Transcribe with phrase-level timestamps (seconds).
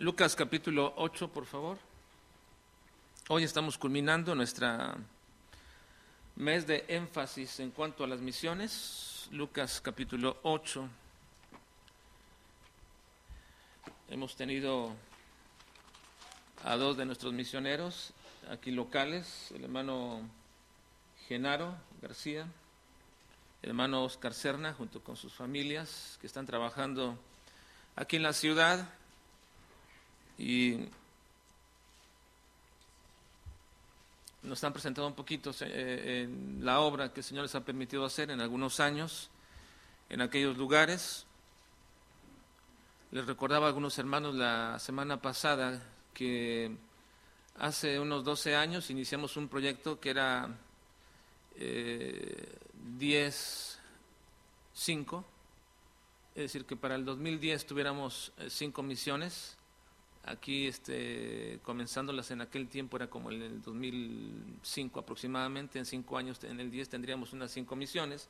[0.00, 1.76] Lucas capítulo 8, por favor.
[3.28, 4.96] Hoy estamos culminando nuestra
[6.36, 9.28] mes de énfasis en cuanto a las misiones.
[9.30, 10.88] Lucas capítulo 8.
[14.08, 14.94] Hemos tenido
[16.64, 18.14] a dos de nuestros misioneros
[18.50, 20.22] aquí locales, el hermano
[21.28, 22.46] Genaro García,
[23.60, 27.18] el hermano Oscar Serna, junto con sus familias, que están trabajando
[27.96, 28.88] aquí en la ciudad
[30.40, 30.88] y
[34.42, 38.06] nos han presentado un poquito eh, en la obra que el Señor les ha permitido
[38.06, 39.28] hacer en algunos años
[40.08, 41.26] en aquellos lugares.
[43.10, 45.82] Les recordaba a algunos hermanos la semana pasada
[46.14, 46.74] que
[47.58, 50.48] hace unos 12 años iniciamos un proyecto que era
[51.56, 52.56] eh,
[52.96, 53.78] 10,
[54.72, 55.24] 5,
[56.34, 59.59] es decir, que para el 2010 tuviéramos eh, cinco misiones
[60.24, 66.42] Aquí, este, comenzándolas en aquel tiempo, era como en el 2005 aproximadamente, en cinco años,
[66.44, 68.28] en el 10 tendríamos unas cinco misiones.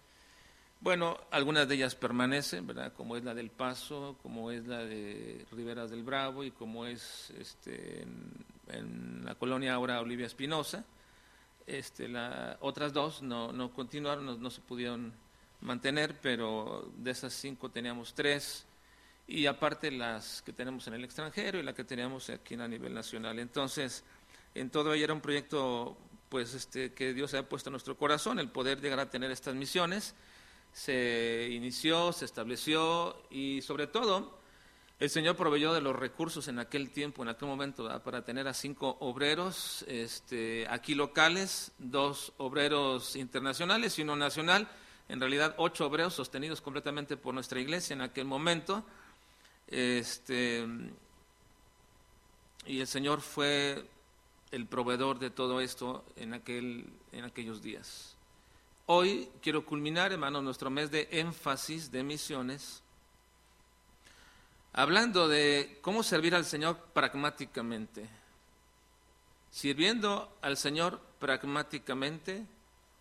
[0.81, 2.93] Bueno, algunas de ellas permanecen, ¿verdad?
[2.95, 7.31] Como es la del Paso, como es la de Riberas del Bravo y como es
[7.39, 8.07] este,
[8.69, 10.85] en, la colonia ahora Olivia Espinosa.
[11.67, 15.13] Este, la, otras dos no, no continuaron, no, no se pudieron
[15.61, 18.65] mantener, pero de esas cinco teníamos tres
[19.31, 22.93] y aparte las que tenemos en el extranjero y la que teníamos aquí a nivel
[22.93, 23.39] nacional.
[23.39, 24.03] Entonces,
[24.57, 25.97] en todo ello era un proyecto
[26.29, 29.55] pues este que Dios ha puesto en nuestro corazón, el poder llegar a tener estas
[29.55, 30.17] misiones.
[30.73, 34.41] Se inició, se estableció y sobre todo
[34.99, 38.55] el Señor proveyó de los recursos en aquel tiempo, en aquel momento, para tener a
[38.55, 44.69] cinco obreros este, aquí locales, dos obreros internacionales y uno nacional,
[45.09, 48.85] en realidad ocho obreros sostenidos completamente por nuestra iglesia en aquel momento
[49.71, 50.67] este,
[52.67, 53.85] y el Señor fue
[54.51, 58.17] el proveedor de todo esto en, aquel, en aquellos días.
[58.87, 62.83] Hoy quiero culminar, hermano, nuestro mes de énfasis de misiones,
[64.73, 68.09] hablando de cómo servir al Señor pragmáticamente.
[69.53, 72.45] Sirviendo al Señor pragmáticamente,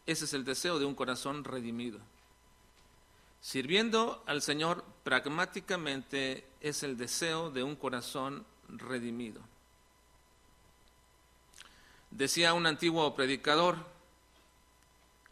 [0.06, 2.00] ese es el deseo de un corazón redimido.
[3.42, 9.42] Sirviendo al Señor pragmáticamente es el deseo de un corazón redimido.
[12.12, 13.78] Decía un antiguo predicador,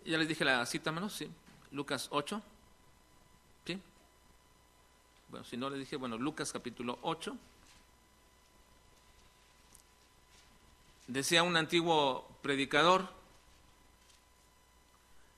[0.05, 1.29] ya les dije la cita menos, sí,
[1.71, 2.41] Lucas 8,
[3.65, 3.81] ¿sí?
[5.29, 7.35] Bueno, si no le dije, bueno, Lucas capítulo 8.
[11.07, 13.17] Decía un antiguo predicador,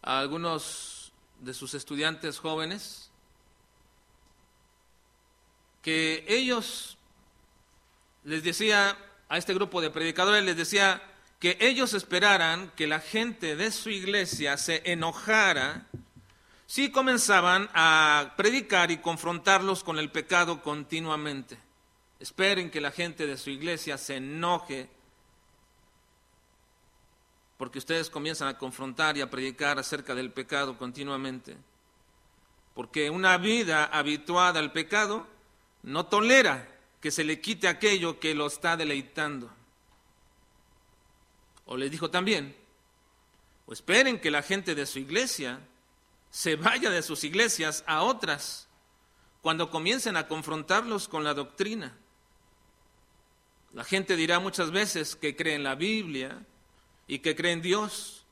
[0.02, 3.09] a algunos de sus estudiantes jóvenes
[5.90, 7.00] que ellos
[8.24, 8.96] les decía
[9.28, 11.02] a este grupo de predicadores, les decía
[11.40, 15.88] que ellos esperaran que la gente de su iglesia se enojara
[16.68, 21.58] si comenzaban a predicar y confrontarlos con el pecado continuamente.
[22.20, 24.92] Esperen que la gente de su iglesia se enoje
[27.58, 31.58] porque ustedes comienzan a confrontar y a predicar acerca del pecado continuamente.
[32.76, 35.39] Porque una vida habituada al pecado
[35.84, 36.68] no tolera
[37.02, 39.50] que se le quite aquello que lo está deleitando.
[41.66, 42.56] O les dijo también,
[43.66, 45.60] o esperen que la gente de su iglesia
[46.30, 48.68] se vaya de sus iglesias a otras
[49.42, 51.96] cuando comiencen a confrontarlos con la doctrina.
[53.74, 56.44] La gente dirá muchas veces que cree en la Biblia,
[57.10, 58.24] y que creen Dios.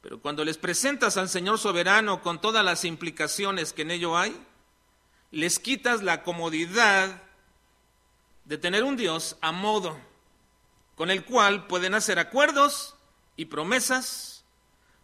[0.00, 4.34] Pero cuando les presentas al Señor soberano con todas las implicaciones que en ello hay,
[5.30, 7.22] les quitas la comodidad
[8.44, 9.98] de tener un Dios a modo,
[10.96, 12.96] con el cual pueden hacer acuerdos
[13.36, 14.44] y promesas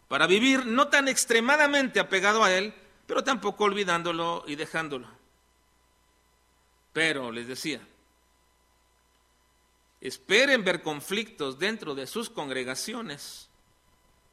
[0.07, 2.73] para vivir no tan extremadamente apegado a Él,
[3.05, 5.07] pero tampoco olvidándolo y dejándolo.
[6.93, 7.79] Pero, les decía,
[10.01, 13.49] esperen ver conflictos dentro de sus congregaciones,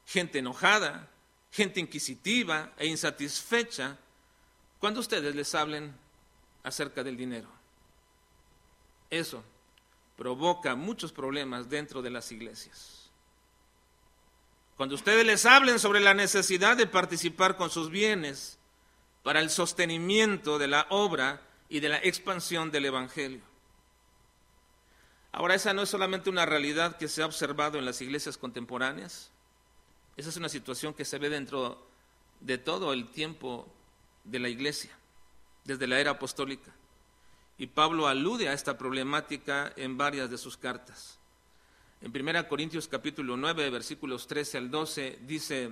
[0.06, 1.08] gente enojada,
[1.50, 3.99] gente inquisitiva e insatisfecha,
[4.84, 5.96] cuando ustedes les hablen
[6.62, 7.48] acerca del dinero.
[9.08, 9.42] Eso
[10.14, 13.08] provoca muchos problemas dentro de las iglesias.
[14.76, 18.58] Cuando ustedes les hablen sobre la necesidad de participar con sus bienes
[19.22, 21.40] para el sostenimiento de la obra
[21.70, 23.40] y de la expansión del Evangelio.
[25.32, 29.30] Ahora, esa no es solamente una realidad que se ha observado en las iglesias contemporáneas,
[30.19, 31.87] esa es una situación que se ve dentro
[32.40, 33.66] de todo el tiempo
[34.25, 34.91] de la iglesia,
[35.65, 36.73] desde la era apostólica.
[37.56, 41.21] y Pablo alude a esta problemática en varias de sus cartas.
[42.00, 45.71] En 1 Corintios capítulo 9, versículos 13 al 12, dice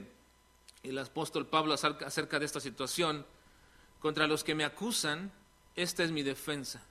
[0.83, 3.27] el apóstol Pablo acerca de esta situación,
[4.01, 5.33] contra los que me acusan,
[5.77, 6.85] esta es mi defensa.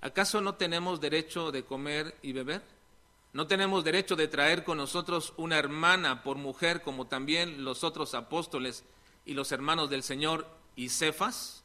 [0.00, 2.62] ¿Acaso no tenemos derecho de comer y beber?
[3.32, 8.14] ¿No tenemos derecho de traer con nosotros una hermana por mujer como también los otros
[8.14, 8.84] apóstoles
[9.24, 11.64] y los hermanos del Señor y Cefas?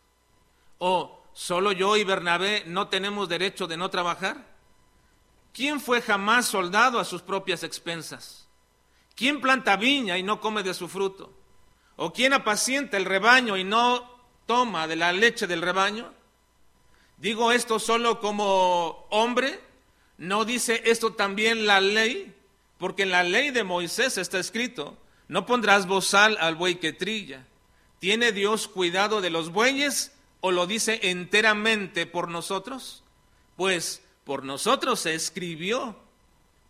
[0.78, 4.48] ¿O solo yo y Bernabé no tenemos derecho de no trabajar?
[5.54, 8.48] ¿Quién fue jamás soldado a sus propias expensas?
[9.16, 11.34] ¿Quién planta viña y no come de su fruto?
[11.98, 14.10] ¿O quién apacienta el rebaño y no
[14.46, 16.14] toma de la leche del rebaño?
[17.18, 19.60] Digo esto solo como hombre,
[20.18, 22.34] no dice esto también la ley,
[22.78, 24.98] porque en la ley de Moisés está escrito,
[25.28, 27.46] no pondrás bozal al buey que trilla.
[28.00, 33.04] ¿Tiene Dios cuidado de los bueyes o lo dice enteramente por nosotros?
[33.56, 35.98] Pues por nosotros se escribió,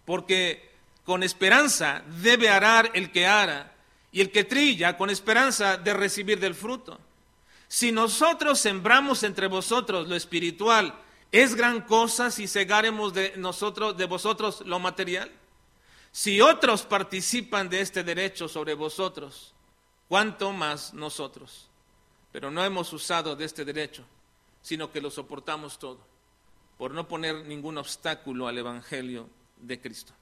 [0.06, 0.70] porque
[1.04, 3.76] con esperanza debe arar el que ara,
[4.12, 7.00] y el que trilla con esperanza de recibir del fruto.
[7.68, 10.96] Si nosotros sembramos entre vosotros lo espiritual,
[11.32, 15.32] ¿es gran cosa si cegaremos de nosotros, de vosotros lo material?
[16.12, 19.54] Si otros participan de este derecho sobre vosotros,
[20.10, 21.70] ¿cuánto más nosotros?
[22.34, 24.04] Pero no hemos usado de este derecho,
[24.62, 26.00] sino que lo soportamos todo
[26.78, 30.14] por no poner ningún obstáculo al Evangelio de Cristo.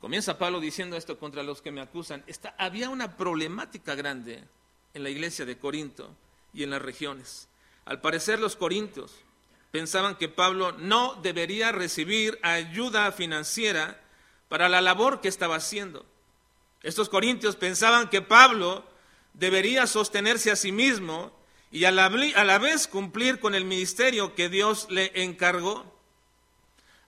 [0.00, 2.24] Comienza Pablo diciendo esto contra los que me acusan.
[2.58, 4.44] había una problemática grande
[4.92, 6.14] en la iglesia de Corinto
[6.52, 7.48] y en las regiones.
[7.84, 9.12] Al parecer los corintios
[9.72, 14.00] pensaban que Pablo no debería recibir ayuda financiera
[14.48, 16.06] para la labor que estaba haciendo.
[16.82, 18.84] Estos corintios pensaban que Pablo
[19.34, 21.32] debería sostenerse a sí mismo
[21.70, 25.92] y a la, a la vez cumplir con el ministerio que Dios le encargó.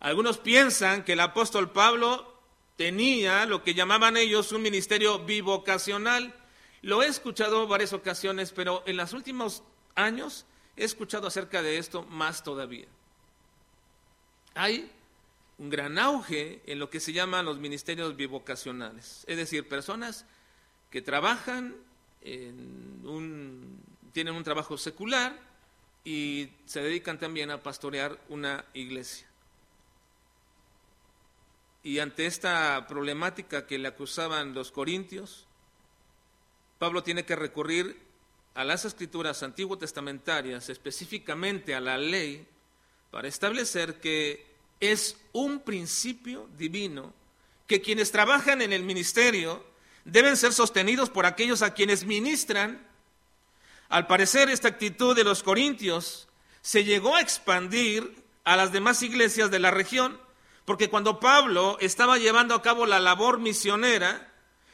[0.00, 2.36] Algunos piensan que el apóstol Pablo
[2.76, 6.34] tenía lo que llamaban ellos un ministerio bivocacional.
[6.82, 9.62] Lo he escuchado varias ocasiones, pero en los últimos
[9.94, 10.44] años
[10.76, 12.86] he escuchado acerca de esto más todavía.
[14.54, 14.90] Hay
[15.58, 20.26] un gran auge en lo que se llaman los ministerios bivocacionales, es decir, personas
[20.90, 21.74] que trabajan
[24.12, 25.38] tienen un trabajo secular
[26.04, 29.26] y se dedican también a pastorear una iglesia.
[31.82, 35.46] Y ante esta problemática que le acusaban los corintios,
[36.78, 37.96] Pablo tiene que recurrir
[38.54, 42.46] a las escrituras antiguo testamentarias, específicamente a la ley,
[43.10, 44.46] para establecer que
[44.80, 47.12] es un principio divino
[47.66, 49.64] que quienes trabajan en el ministerio
[50.06, 52.86] deben ser sostenidos por aquellos a quienes ministran
[53.88, 56.28] al parecer, esta actitud de los corintios
[56.60, 60.20] se llegó a expandir a las demás iglesias de la región,
[60.64, 64.32] porque cuando Pablo estaba llevando a cabo la labor misionera,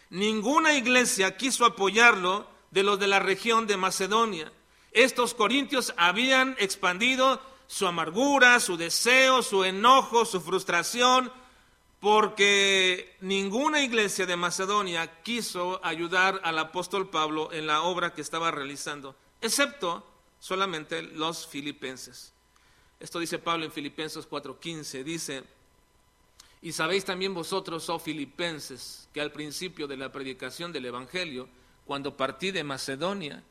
[0.08, 4.50] ninguna iglesia quiso apoyarlo de los de la región de Macedonia.
[4.92, 11.30] Estos corintios habían expandido su amargura, su deseo, su enojo, su frustración,
[12.02, 18.50] porque ninguna iglesia de Macedonia quiso ayudar al apóstol Pablo en la obra que estaba
[18.50, 20.04] realizando, excepto
[20.40, 22.32] solamente los filipenses.
[22.98, 25.44] Esto dice Pablo en Filipenses 4:15, dice,
[26.60, 31.48] y sabéis también vosotros, oh filipenses, que al principio de la predicación del Evangelio,
[31.86, 33.44] cuando partí de Macedonia,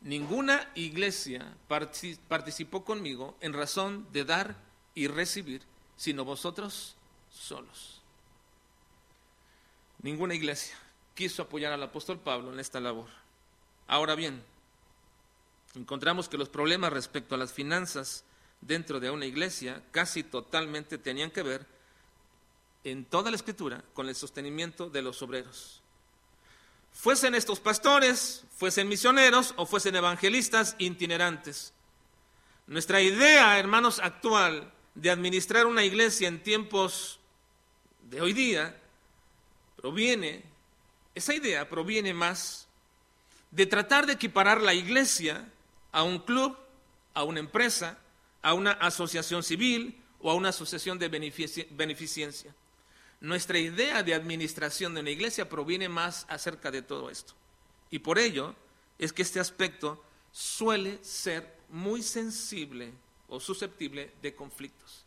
[0.00, 4.56] ninguna iglesia participó conmigo en razón de dar
[4.94, 5.60] y recibir,
[5.98, 6.96] sino vosotros
[7.30, 7.97] solos.
[10.02, 10.76] Ninguna iglesia
[11.14, 13.08] quiso apoyar al apóstol Pablo en esta labor.
[13.88, 14.42] Ahora bien,
[15.74, 18.24] encontramos que los problemas respecto a las finanzas
[18.60, 21.66] dentro de una iglesia casi totalmente tenían que ver
[22.84, 25.82] en toda la escritura con el sostenimiento de los obreros.
[26.92, 31.72] Fuesen estos pastores, fuesen misioneros o fuesen evangelistas itinerantes.
[32.66, 37.18] Nuestra idea, hermanos, actual de administrar una iglesia en tiempos
[38.10, 38.80] de hoy día
[39.80, 40.42] proviene,
[41.14, 42.66] esa idea proviene más
[43.52, 45.48] de tratar de equiparar la iglesia
[45.92, 46.56] a un club,
[47.14, 47.96] a una empresa,
[48.42, 52.54] a una asociación civil o a una asociación de beneficencia.
[53.20, 57.34] Nuestra idea de administración de una iglesia proviene más acerca de todo esto.
[57.90, 58.54] Y por ello
[58.98, 62.92] es que este aspecto suele ser muy sensible
[63.28, 65.04] o susceptible de conflictos.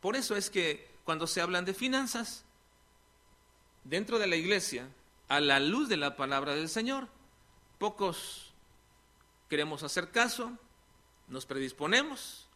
[0.00, 2.44] Por eso es que cuando se hablan de finanzas,
[3.84, 4.88] dentro de la iglesia,
[5.28, 7.08] a la luz de la palabra del Señor,
[7.78, 8.52] pocos
[9.48, 10.52] queremos hacer caso,
[11.28, 12.48] nos predisponemos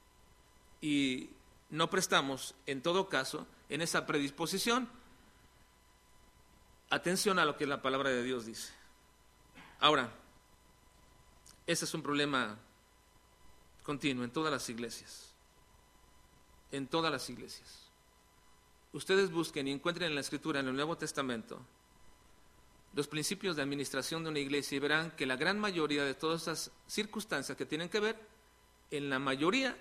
[0.81, 1.31] y
[1.71, 4.89] no prestamos, en todo caso, en esa predisposición,
[6.91, 8.73] atención a lo que la palabra de Dios dice.
[9.81, 10.11] Ahora,
[11.67, 12.59] ese es un problema
[13.83, 15.33] continuo en todas las iglesias.
[16.73, 17.88] En todas las iglesias.
[18.99, 21.61] Ustedes busquen y encuentren en la Escritura, en el Nuevo Testamento,
[22.95, 26.43] los principios de administración de una iglesia y verán que la gran mayoría de todas
[26.43, 28.17] esas circunstancias que tienen que ver,
[28.91, 29.77] en la mayoría,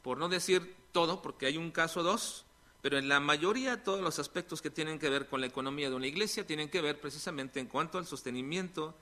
[0.00, 2.46] por no decir todo, porque hay un caso o dos,
[2.80, 5.96] pero en la mayoría todos los aspectos que tienen que ver con la economía de
[5.96, 8.94] una iglesia tienen que ver precisamente en cuanto al sostenimiento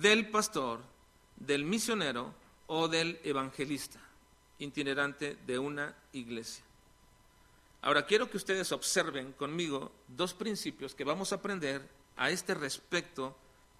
[0.00, 0.82] del pastor,
[1.34, 2.32] del misionero
[2.68, 3.98] o del evangelista
[4.60, 6.67] itinerante de una iglesia.
[7.80, 13.36] Ahora quiero que ustedes observen conmigo dos principios que vamos a aprender a este respecto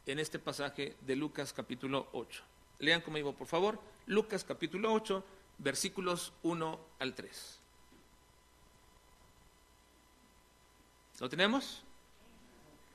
[0.06, 2.42] en este pasaje de Lucas capítulo 8.
[2.78, 5.24] Lean conmigo, por favor, Lucas capítulo 8,
[5.58, 7.58] versículos 1 al 3.
[11.20, 11.82] ¿Lo tenemos?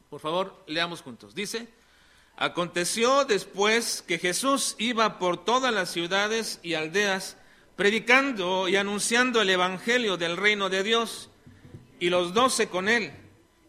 [0.10, 1.36] Por favor, leamos juntos.
[1.36, 1.68] Dice,
[2.38, 7.36] aconteció después que Jesús iba por todas las ciudades y aldeas,
[7.76, 11.30] predicando y anunciando el Evangelio del reino de Dios,
[12.00, 13.14] y los doce con él,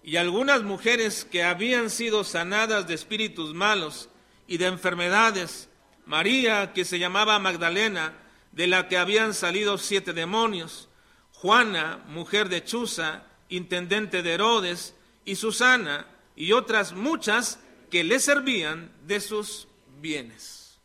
[0.02, 4.08] y algunas mujeres que habían sido sanadas de espíritus malos
[4.46, 5.68] y de enfermedades,
[6.04, 8.12] María, que se llamaba Magdalena,
[8.52, 10.88] de la que habían salido siete demonios,
[11.32, 14.94] Juana, mujer de Chuza, intendente de Herodes,
[15.24, 16.06] y Susana,
[16.36, 17.58] y otras muchas
[17.90, 19.68] que le servían de sus
[20.00, 20.78] bienes,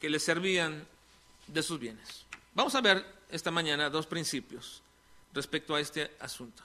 [0.00, 0.86] que le servían
[1.46, 2.25] de sus bienes.
[2.56, 4.82] Vamos a ver esta mañana dos principios
[5.34, 6.62] respecto a este asunto.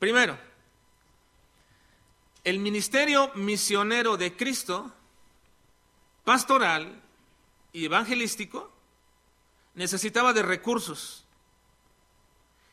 [0.00, 0.36] Primero,
[2.42, 4.92] el ministerio misionero de Cristo,
[6.24, 7.00] pastoral
[7.72, 8.72] y evangelístico,
[9.74, 11.24] necesitaba de recursos.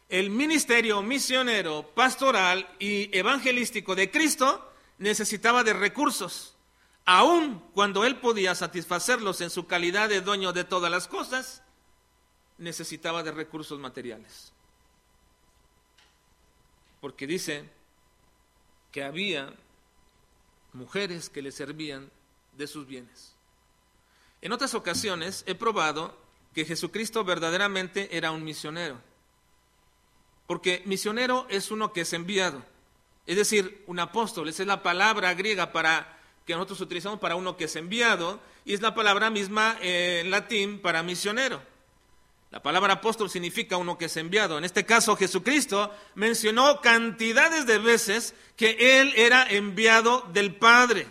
[0.10, 6.55] El ministerio misionero, pastoral y evangelístico de Cristo necesitaba de recursos,
[7.06, 11.62] aun cuando él podía satisfacerlos en su calidad de dueño de todas las cosas,
[12.58, 14.54] necesitaba de recursos materiales
[17.06, 17.70] porque dice
[18.92, 19.54] que había
[20.74, 22.10] mujeres que le servían
[22.58, 23.36] de sus bienes.
[24.42, 26.18] En otras ocasiones he probado
[26.56, 29.00] que Jesucristo verdaderamente era un misionero,
[30.48, 32.66] porque misionero es uno que es enviado,
[33.28, 36.15] es decir, un apóstol, esa es la palabra griega para
[36.46, 40.80] que nosotros utilizamos para uno que es enviado, y es la palabra misma en latín
[40.80, 41.62] para misionero.
[42.52, 44.58] La palabra apóstol significa uno que es enviado.
[44.58, 51.08] En este caso, Jesucristo mencionó cantidades de veces que Él era enviado del Padre.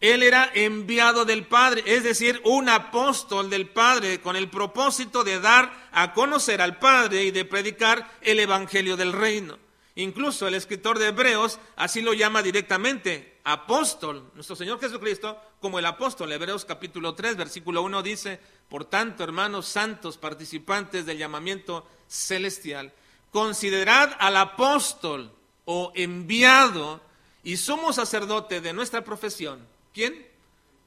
[0.00, 5.38] Él era enviado del Padre, es decir, un apóstol del Padre con el propósito de
[5.40, 9.58] dar a conocer al Padre y de predicar el Evangelio del Reino.
[9.94, 14.30] Incluso el escritor de Hebreos así lo llama directamente, apóstol.
[14.34, 16.32] Nuestro Señor Jesucristo como el apóstol.
[16.32, 22.92] Hebreos capítulo 3, versículo 1 dice, por tanto, hermanos santos, participantes del llamamiento celestial,
[23.30, 25.32] considerad al apóstol
[25.64, 27.00] o enviado
[27.42, 29.66] y somos sacerdote de nuestra profesión.
[29.94, 30.26] ¿Quién?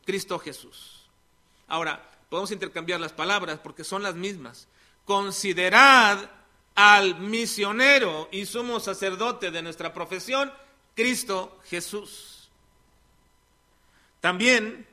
[0.06, 1.08] Cristo Jesús.
[1.68, 4.68] Ahora, podemos intercambiar las palabras porque son las mismas.
[5.06, 6.30] Considerad
[6.76, 10.52] al misionero y sumo sacerdote de nuestra profesión,
[10.96, 12.33] Cristo Jesús.
[14.24, 14.88] También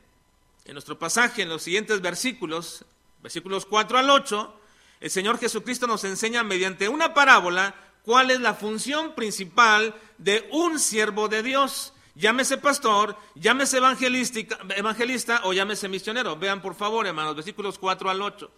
[0.65, 2.85] en nuestro pasaje, en los siguientes versículos,
[3.23, 4.61] versículos 4 al 8,
[4.99, 10.81] el Señor Jesucristo nos enseña mediante una parábola cuál es la función principal de un
[10.81, 11.93] siervo de Dios.
[12.17, 16.35] Llámese pastor, llámese evangelista o llámese misionero.
[16.37, 18.51] Vean por favor, hermanos, versículos 4 al 8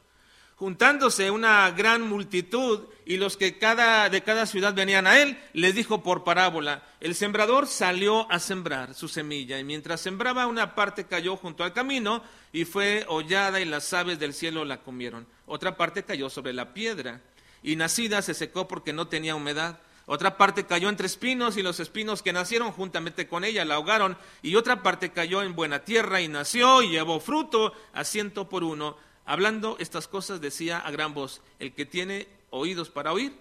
[0.63, 5.75] juntándose una gran multitud y los que cada, de cada ciudad venían a él, les
[5.75, 11.07] dijo por parábola, el sembrador salió a sembrar su semilla y mientras sembraba una parte
[11.07, 15.27] cayó junto al camino y fue hollada y las aves del cielo la comieron.
[15.47, 17.21] Otra parte cayó sobre la piedra
[17.65, 19.81] y nacida se secó porque no tenía humedad.
[20.07, 24.17] Otra parte cayó entre espinos y los espinos que nacieron juntamente con ella la ahogaron
[24.43, 28.63] y otra parte cayó en buena tierra y nació y llevó fruto a ciento por
[28.63, 28.97] uno.
[29.25, 33.37] Hablando estas cosas decía a gran voz, el que tiene oídos para oír,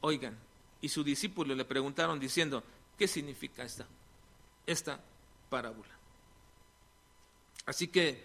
[0.00, 0.36] oigan.
[0.80, 2.62] Y sus discípulos le preguntaron diciendo,
[2.98, 3.86] ¿qué significa esta,
[4.66, 5.00] esta
[5.48, 5.94] parábola?
[7.66, 8.24] Así que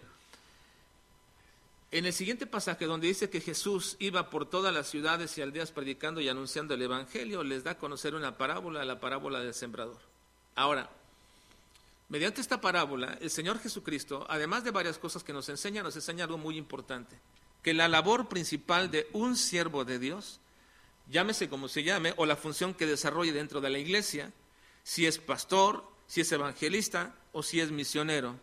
[1.92, 5.72] en el siguiente pasaje donde dice que Jesús iba por todas las ciudades y aldeas
[5.72, 9.98] predicando y anunciando el Evangelio, les da a conocer una parábola, la parábola del sembrador.
[10.56, 10.90] Ahora,
[12.10, 16.24] Mediante esta parábola, el Señor Jesucristo, además de varias cosas que nos enseña, nos enseña
[16.24, 17.20] algo muy importante,
[17.62, 20.40] que la labor principal de un siervo de Dios,
[21.08, 24.34] llámese como se llame, o la función que desarrolle dentro de la iglesia,
[24.84, 28.40] si es pastor, si es evangelista o si es misionero,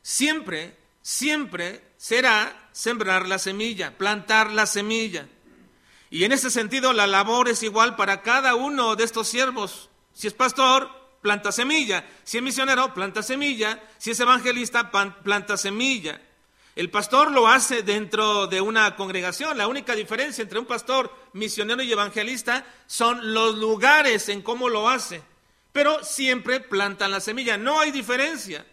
[0.00, 5.28] siempre, siempre será sembrar la semilla, plantar la semilla.
[6.08, 9.90] Y en ese sentido la labor es igual para cada uno de estos siervos.
[10.14, 12.04] Si es pastor, planta semilla.
[12.22, 13.82] Si es misionero, planta semilla.
[13.96, 16.20] Si es evangelista, planta semilla.
[16.76, 19.56] El pastor lo hace dentro de una congregación.
[19.56, 24.90] La única diferencia entre un pastor misionero y evangelista son los lugares en cómo lo
[24.90, 25.22] hace.
[25.72, 27.56] Pero siempre plantan la semilla.
[27.56, 28.66] No hay diferencia.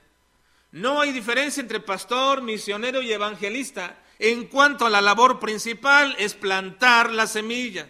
[0.74, 3.98] No hay diferencia entre pastor, misionero y evangelista.
[4.20, 7.88] En cuanto a la labor principal es plantar la semilla.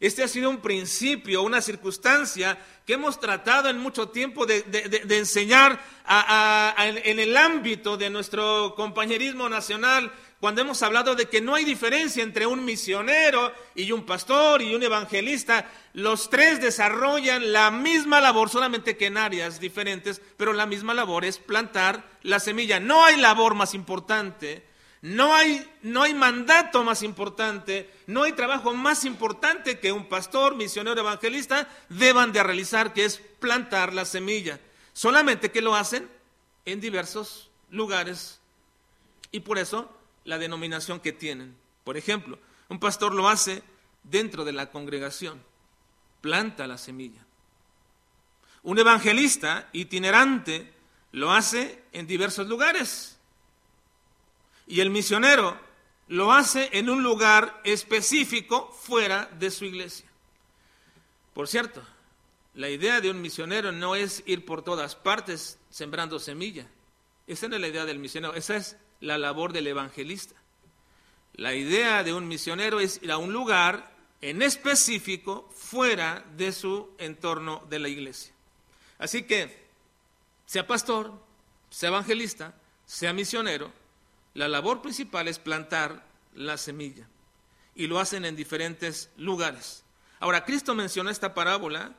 [0.00, 4.64] Este ha sido un principio, una circunstancia que hemos tratado en mucho tiempo de,
[5.10, 5.78] enseñar
[6.78, 12.22] en el ámbito de nuestro compañerismo nacional, cuando hemos hablado de que no hay diferencia
[12.22, 15.70] entre un misionero y un pastor y un evangelista.
[15.92, 21.26] Los tres desarrollan la misma labor, solamente que en áreas diferentes, pero la misma labor
[21.26, 22.80] es plantar la semilla.
[22.80, 24.69] No hay labor más importante
[25.02, 30.54] no hay, no hay mandato más importante, no hay trabajo más importante que un pastor,
[30.56, 34.60] misionero, evangelista deban de realizar, que es plantar la semilla.
[34.92, 36.10] Solamente que lo hacen
[36.66, 38.40] en diversos lugares
[39.32, 39.90] y por eso
[40.24, 41.56] la denominación que tienen.
[41.84, 42.38] Por ejemplo,
[42.68, 43.62] un pastor lo hace
[44.02, 45.42] dentro de la congregación,
[46.20, 47.24] planta la semilla.
[48.62, 50.74] Un evangelista itinerante
[51.12, 53.16] lo hace en diversos lugares
[54.70, 55.58] y el misionero
[56.06, 60.08] lo hace en un lugar específico fuera de su iglesia.
[61.34, 61.82] Por cierto,
[62.54, 66.68] la idea de un misionero no es ir por todas partes sembrando semilla.
[67.26, 70.36] Esa no es la idea del misionero, esa es la labor del evangelista.
[71.34, 76.90] La idea de un misionero es ir a un lugar en específico fuera de su
[76.98, 78.32] entorno de la iglesia.
[78.98, 79.66] Así que,
[80.46, 81.12] sea pastor,
[81.70, 82.54] sea evangelista,
[82.86, 83.72] sea misionero,
[84.34, 87.08] la labor principal es plantar la semilla
[87.74, 89.84] y lo hacen en diferentes lugares.
[90.18, 91.94] Ahora, Cristo mencionó esta parábola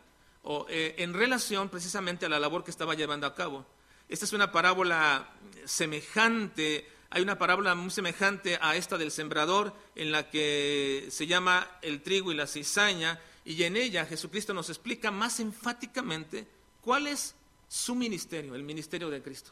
[0.70, 3.66] eh, en relación precisamente a la labor que estaba llevando a cabo.
[4.08, 5.30] Esta es una parábola
[5.66, 11.68] semejante, hay una parábola muy semejante a esta del sembrador en la que se llama
[11.82, 16.48] el trigo y la cizaña y en ella Jesucristo nos explica más enfáticamente
[16.82, 17.36] cuál es
[17.68, 19.52] su ministerio, el ministerio de Cristo.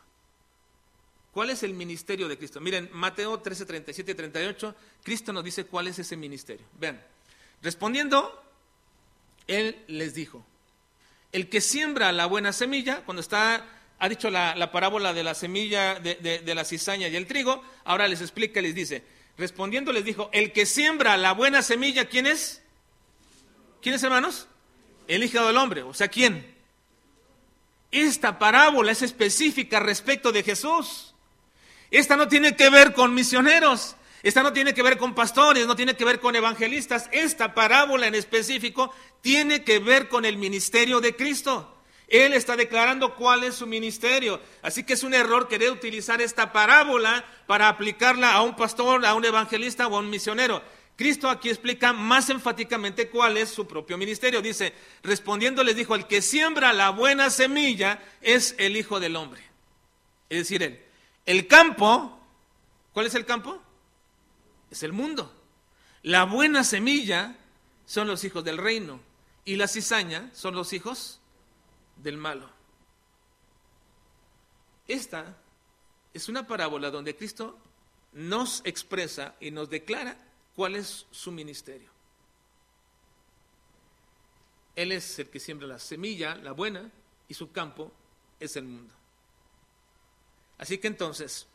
[1.39, 2.59] ¿Cuál es el ministerio de Cristo?
[2.59, 6.65] Miren, Mateo 13, 37 y 38, Cristo nos dice cuál es ese ministerio.
[6.77, 7.01] Vean,
[7.61, 8.43] respondiendo,
[9.47, 10.45] Él les dijo,
[11.31, 13.65] el que siembra la buena semilla, cuando está,
[13.99, 18.19] ha dicho la, parábola de la semilla, de, la cizaña y el trigo, ahora les
[18.19, 19.05] explica y les dice,
[19.37, 22.61] respondiendo les dijo, el que siembra la buena semilla, ¿quién es?
[23.81, 24.49] ¿Quién es, hermanos?
[25.07, 26.53] El Hijo del Hombre, o sea, ¿quién?
[27.91, 31.08] Esta parábola es específica respecto de Jesús.
[31.91, 35.75] Esta no tiene que ver con misioneros, esta no tiene que ver con pastores, no
[35.75, 37.09] tiene que ver con evangelistas.
[37.11, 41.75] Esta parábola en específico tiene que ver con el ministerio de Cristo.
[42.07, 44.41] Él está declarando cuál es su ministerio.
[44.61, 49.13] Así que es un error querer utilizar esta parábola para aplicarla a un pastor, a
[49.13, 50.61] un evangelista o a un misionero.
[50.97, 54.41] Cristo aquí explica más enfáticamente cuál es su propio ministerio.
[54.41, 59.41] Dice, respondiendo les dijo, el que siembra la buena semilla es el Hijo del Hombre.
[60.27, 60.88] Es decir, él.
[61.29, 62.19] El campo,
[62.91, 63.61] ¿cuál es el campo?
[64.71, 65.31] Es el mundo.
[66.01, 67.37] La buena semilla
[67.85, 68.99] son los hijos del reino
[69.45, 71.19] y la cizaña son los hijos
[71.97, 72.49] del malo.
[74.87, 75.37] Esta
[76.15, 77.59] es una parábola donde Cristo
[78.13, 80.17] nos expresa y nos declara
[80.55, 81.91] cuál es su ministerio.
[84.75, 86.89] Él es el que siembra la semilla, la buena,
[87.27, 87.91] y su campo
[88.39, 88.98] es el mundo.
[90.59, 91.47] Así que entonces,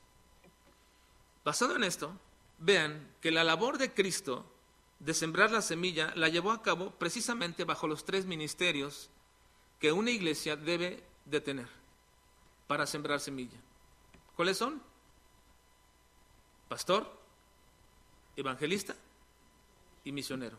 [1.45, 2.19] basado en esto,
[2.59, 4.51] vean que la labor de Cristo
[4.99, 9.11] de sembrar la semilla la llevó a cabo precisamente bajo los tres ministerios
[9.79, 11.69] que una iglesia debe de tener
[12.67, 13.59] para sembrar semilla.
[14.35, 14.83] ¿Cuáles son?
[16.69, 17.21] Pastor,
[18.37, 18.97] evangelista
[20.05, 20.57] y misionero.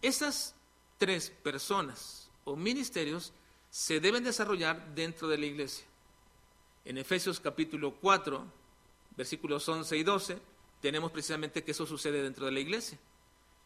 [0.00, 0.54] Esas
[0.98, 3.32] tres personas o ministerios
[3.70, 5.84] se deben desarrollar dentro de la iglesia.
[6.86, 8.46] En Efesios capítulo 4,
[9.16, 10.38] versículos 11 y 12,
[10.80, 12.96] tenemos precisamente que eso sucede dentro de la iglesia.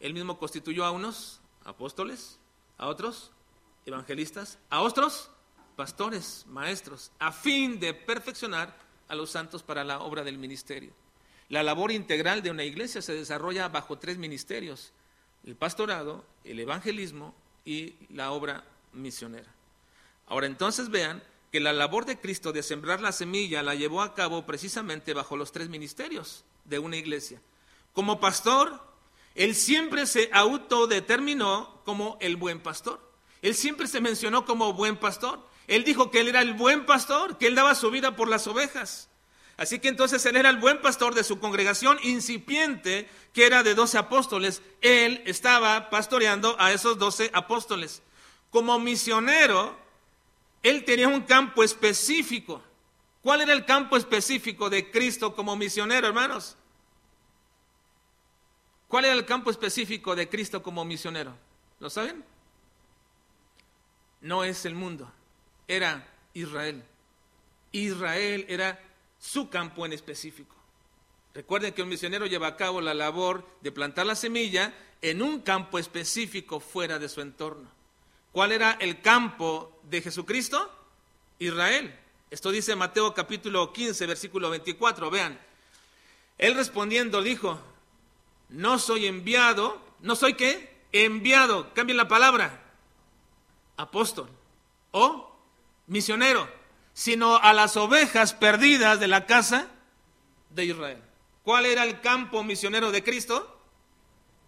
[0.00, 2.38] Él mismo constituyó a unos apóstoles,
[2.78, 3.30] a otros
[3.84, 5.30] evangelistas, a otros
[5.76, 8.74] pastores, maestros, a fin de perfeccionar
[9.06, 10.90] a los santos para la obra del ministerio.
[11.50, 14.92] la labor integral de una iglesia se desarrolla bajo tres ministerios,
[15.44, 17.34] el pastorado, el evangelismo
[17.66, 19.52] y la obra misionera.
[20.26, 24.14] Ahora entonces vean que la labor de Cristo de sembrar la semilla la llevó a
[24.14, 27.40] cabo precisamente bajo los tres ministerios de una iglesia.
[27.92, 28.80] Como pastor,
[29.34, 33.00] él siempre se autodeterminó como el buen pastor.
[33.42, 35.40] Él siempre se mencionó como buen pastor.
[35.66, 38.46] Él dijo que él era el buen pastor, que él daba su vida por las
[38.46, 39.08] ovejas.
[39.56, 43.74] Así que entonces él era el buen pastor de su congregación incipiente, que era de
[43.74, 44.62] doce apóstoles.
[44.80, 48.02] Él estaba pastoreando a esos doce apóstoles.
[48.50, 49.76] Como misionero,
[50.62, 52.62] él tenía un campo específico.
[53.22, 56.56] ¿Cuál era el campo específico de Cristo como misionero, hermanos?
[58.88, 61.34] ¿Cuál era el campo específico de Cristo como misionero?
[61.78, 62.24] ¿Lo saben?
[64.20, 65.10] No es el mundo,
[65.68, 66.82] era Israel.
[67.72, 68.80] Israel era
[69.18, 70.56] su campo en específico.
[71.32, 75.40] Recuerden que un misionero lleva a cabo la labor de plantar la semilla en un
[75.40, 77.70] campo específico fuera de su entorno.
[78.32, 80.70] ¿Cuál era el campo de Jesucristo?
[81.38, 81.98] Israel.
[82.30, 85.10] Esto dice Mateo capítulo 15, versículo 24.
[85.10, 85.40] Vean,
[86.38, 87.60] él respondiendo dijo,
[88.48, 92.62] no soy enviado, no soy qué, enviado, cambien la palabra,
[93.76, 94.28] apóstol
[94.92, 95.36] o
[95.86, 96.60] misionero
[96.92, 99.68] sino a las ovejas perdidas de la casa
[100.50, 101.02] de Israel.
[101.42, 103.58] ¿Cuál era el campo misionero de Cristo?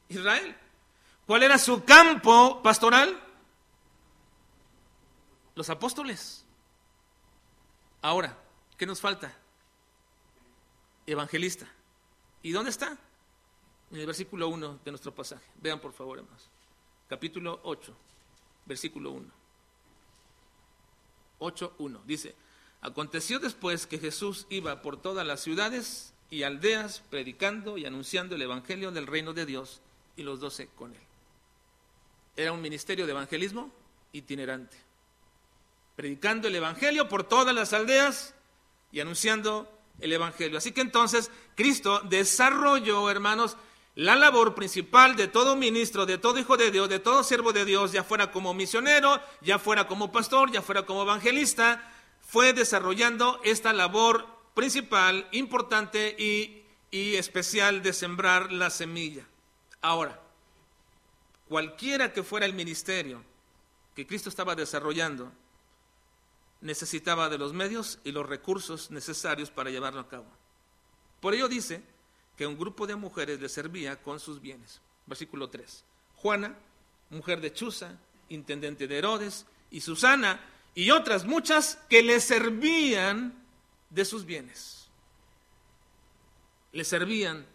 [0.08, 0.54] Israel.
[1.26, 3.18] ¿Cuál era su campo pastoral?
[5.62, 6.44] Los apóstoles.
[8.00, 8.36] Ahora,
[8.76, 9.32] ¿qué nos falta?
[11.06, 11.68] Evangelista.
[12.42, 12.98] ¿Y dónde está?
[13.92, 15.44] En el versículo 1 de nuestro pasaje.
[15.60, 16.48] Vean por favor, hermanos.
[17.08, 17.94] Capítulo 8,
[18.66, 19.30] versículo 1.
[21.38, 22.02] 8.1.
[22.06, 22.34] Dice,
[22.80, 28.42] aconteció después que Jesús iba por todas las ciudades y aldeas predicando y anunciando el
[28.42, 29.80] Evangelio del reino de Dios
[30.16, 31.02] y los doce con él.
[32.34, 33.70] Era un ministerio de evangelismo
[34.10, 34.76] itinerante,
[35.96, 38.34] predicando el Evangelio por todas las aldeas
[38.90, 39.68] y anunciando
[40.00, 40.58] el Evangelio.
[40.58, 43.56] Así que entonces Cristo desarrolló, hermanos,
[43.94, 47.64] la labor principal de todo ministro, de todo hijo de Dios, de todo siervo de
[47.64, 53.40] Dios, ya fuera como misionero, ya fuera como pastor, ya fuera como evangelista, fue desarrollando
[53.44, 59.26] esta labor principal, importante y, y especial de sembrar la semilla.
[59.82, 60.18] Ahora,
[61.48, 63.22] cualquiera que fuera el ministerio
[63.94, 65.30] que Cristo estaba desarrollando,
[66.62, 70.26] necesitaba de los medios y los recursos necesarios para llevarlo a cabo.
[71.20, 71.82] Por ello dice,
[72.36, 74.80] que un grupo de mujeres le servía con sus bienes.
[75.06, 75.84] Versículo 3.
[76.16, 76.56] Juana,
[77.10, 77.98] mujer de Chuza,
[78.28, 80.40] intendente de Herodes, y Susana,
[80.74, 83.34] y otras muchas que le servían
[83.90, 84.88] de sus bienes.
[86.72, 87.46] Le servían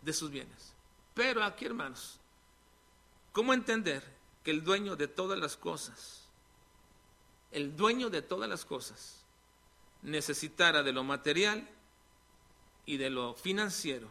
[0.00, 0.72] de sus bienes.
[1.14, 2.18] Pero aquí, hermanos,
[3.32, 4.02] ¿cómo entender
[4.42, 6.21] que el dueño de todas las cosas,
[7.52, 9.22] el dueño de todas las cosas,
[10.02, 11.68] necesitara de lo material
[12.86, 14.08] y de lo financiero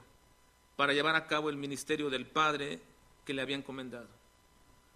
[0.76, 2.80] para llevar a cabo el ministerio del Padre
[3.26, 4.08] que le había encomendado.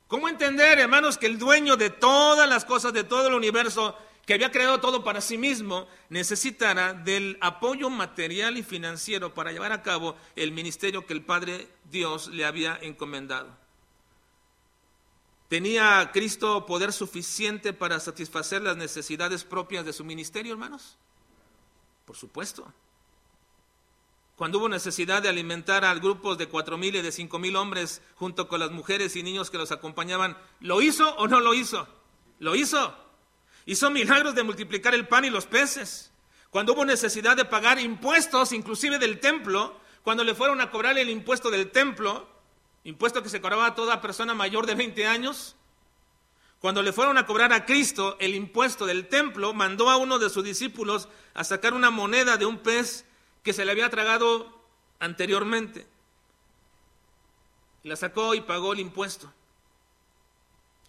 [0.08, 4.34] ¿Cómo entender, hermanos, que el dueño de todas las cosas, de todo el universo, que
[4.34, 9.84] había creado todo para sí mismo, necesitara del apoyo material y financiero para llevar a
[9.84, 13.65] cabo el ministerio que el Padre Dios le había encomendado?
[15.48, 20.98] ¿Tenía Cristo poder suficiente para satisfacer las necesidades propias de su ministerio, hermanos?
[22.06, 22.72] Por supuesto.
[24.36, 28.02] Cuando hubo necesidad de alimentar a grupos de cuatro mil y de cinco mil hombres
[28.16, 31.88] junto con las mujeres y niños que los acompañaban, ¿lo hizo o no lo hizo?
[32.40, 32.96] Lo hizo.
[33.66, 36.12] Hizo milagros de multiplicar el pan y los peces.
[36.50, 41.10] Cuando hubo necesidad de pagar impuestos, inclusive del templo, cuando le fueron a cobrar el
[41.10, 42.28] impuesto del templo,
[42.86, 45.56] impuesto que se cobraba a toda persona mayor de 20 años,
[46.60, 50.30] cuando le fueron a cobrar a Cristo el impuesto del templo, mandó a uno de
[50.30, 53.06] sus discípulos a sacar una moneda de un pez
[53.44, 54.64] que se le había tragado
[55.00, 55.86] anteriormente.
[57.84, 59.32] La sacó y pagó el impuesto.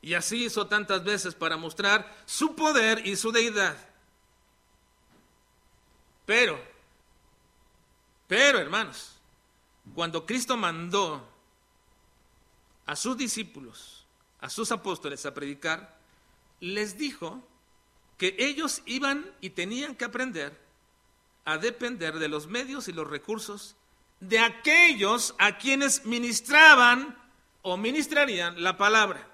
[0.00, 3.76] Y así hizo tantas veces para mostrar su poder y su deidad.
[6.24, 6.59] Pero,
[8.26, 9.16] pero hermanos,
[9.94, 11.36] cuando Cristo mandó
[12.87, 14.07] a sus discípulos,
[14.40, 15.99] a sus apóstoles a predicar,
[16.61, 17.42] les dijo
[18.16, 20.59] que ellos iban y tenían que aprender
[21.44, 23.77] a depender de los medios y los recursos
[24.20, 27.16] de aquellos a quienes ministraban
[27.62, 29.29] o ministrarían la palabra.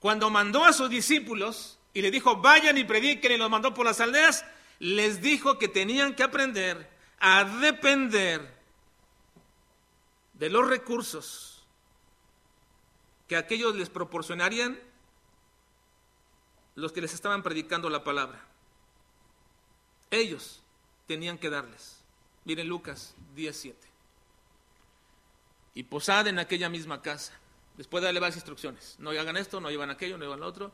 [0.00, 3.86] Cuando mandó a sus discípulos y le dijo, vayan y prediquen y los mandó por
[3.86, 4.44] las aldeas,
[4.78, 8.59] les dijo que tenían que aprender a depender
[10.40, 11.62] de los recursos
[13.28, 14.80] que aquellos les proporcionarían
[16.76, 18.42] los que les estaban predicando la palabra.
[20.10, 20.62] Ellos
[21.06, 22.00] tenían que darles.
[22.46, 23.78] Miren Lucas 17.
[25.74, 27.34] Y posad en aquella misma casa.
[27.76, 28.96] Después de darle varias instrucciones.
[28.98, 30.72] No hagan esto, no hagan aquello, no hagan lo otro.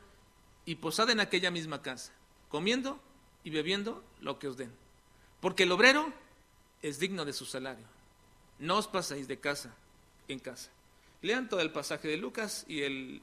[0.64, 2.12] Y posad en aquella misma casa,
[2.48, 3.00] comiendo
[3.42, 4.72] y bebiendo lo que os den.
[5.40, 6.12] Porque el obrero
[6.82, 7.95] es digno de su salario.
[8.58, 9.74] No os paséis de casa
[10.28, 10.70] en casa.
[11.22, 13.22] Lean todo el pasaje de Lucas y el,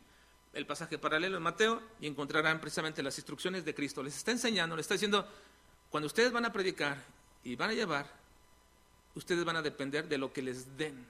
[0.54, 4.04] el pasaje paralelo en Mateo y encontrarán precisamente las instrucciones de Cristo.
[4.04, 5.28] Les está enseñando, les está diciendo,
[5.90, 7.04] cuando ustedes van a predicar
[7.44, 8.12] y van a llevar,
[9.16, 11.06] ustedes van a depender de lo que les den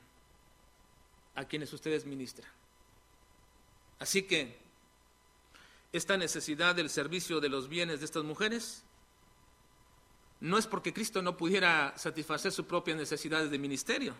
[1.35, 2.49] a quienes ustedes ministran.
[3.99, 4.57] Así que
[5.91, 8.83] esta necesidad del servicio de los bienes de estas mujeres
[10.43, 14.13] no es porque Cristo no pudiera satisfacer sus propias necesidades de ministerio.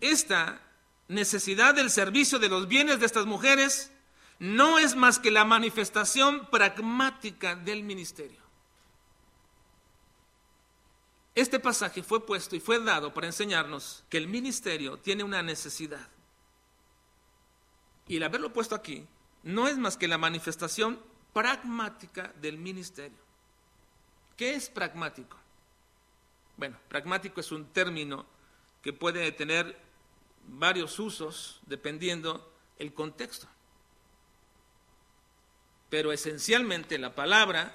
[0.00, 0.60] Esta
[1.08, 3.90] necesidad del servicio de los bienes de estas mujeres
[4.38, 8.40] no es más que la manifestación pragmática del ministerio.
[11.34, 16.08] Este pasaje fue puesto y fue dado para enseñarnos que el ministerio tiene una necesidad.
[18.06, 19.04] Y el haberlo puesto aquí
[19.42, 21.00] no es más que la manifestación
[21.32, 23.27] pragmática del ministerio.
[24.38, 25.36] ¿Qué es pragmático?
[26.56, 28.24] Bueno, pragmático es un término
[28.82, 29.76] que puede tener
[30.46, 32.48] varios usos dependiendo
[32.78, 33.48] el contexto.
[35.90, 37.74] Pero esencialmente la palabra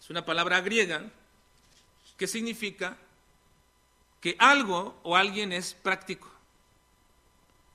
[0.00, 1.10] es una palabra griega
[2.16, 2.96] que significa
[4.20, 6.30] que algo o alguien es práctico.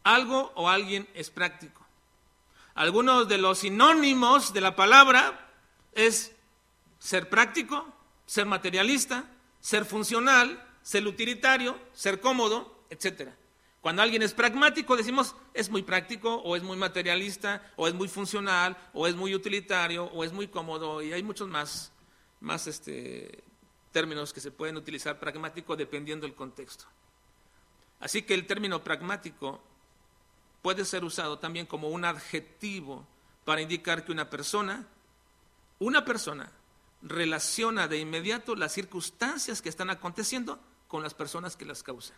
[0.04, 1.86] Algo o alguien es práctico.
[2.76, 5.50] Algunos de los sinónimos de la palabra
[5.92, 6.32] es
[7.00, 7.94] ser práctico,
[8.26, 9.30] ser materialista,
[9.60, 13.32] ser funcional, ser utilitario, ser cómodo, etc.
[13.82, 18.08] Cuando alguien es pragmático, decimos es muy práctico, o es muy materialista, o es muy
[18.08, 21.92] funcional, o es muy utilitario, o es muy cómodo, y hay muchos más,
[22.40, 23.44] más este,
[23.92, 26.86] términos que se pueden utilizar pragmático dependiendo del contexto.
[28.00, 29.62] Así que el término pragmático
[30.62, 33.08] puede ser usado también como un adjetivo
[33.44, 34.86] para indicar que una persona,
[35.80, 36.52] una persona
[37.02, 42.18] relaciona de inmediato las circunstancias que están aconteciendo con las personas que las causan.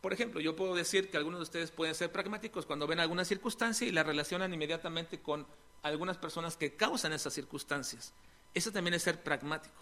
[0.00, 3.24] Por ejemplo, yo puedo decir que algunos de ustedes pueden ser pragmáticos cuando ven alguna
[3.24, 5.46] circunstancia y la relacionan inmediatamente con
[5.82, 8.12] algunas personas que causan esas circunstancias.
[8.54, 9.80] Eso también es ser pragmático.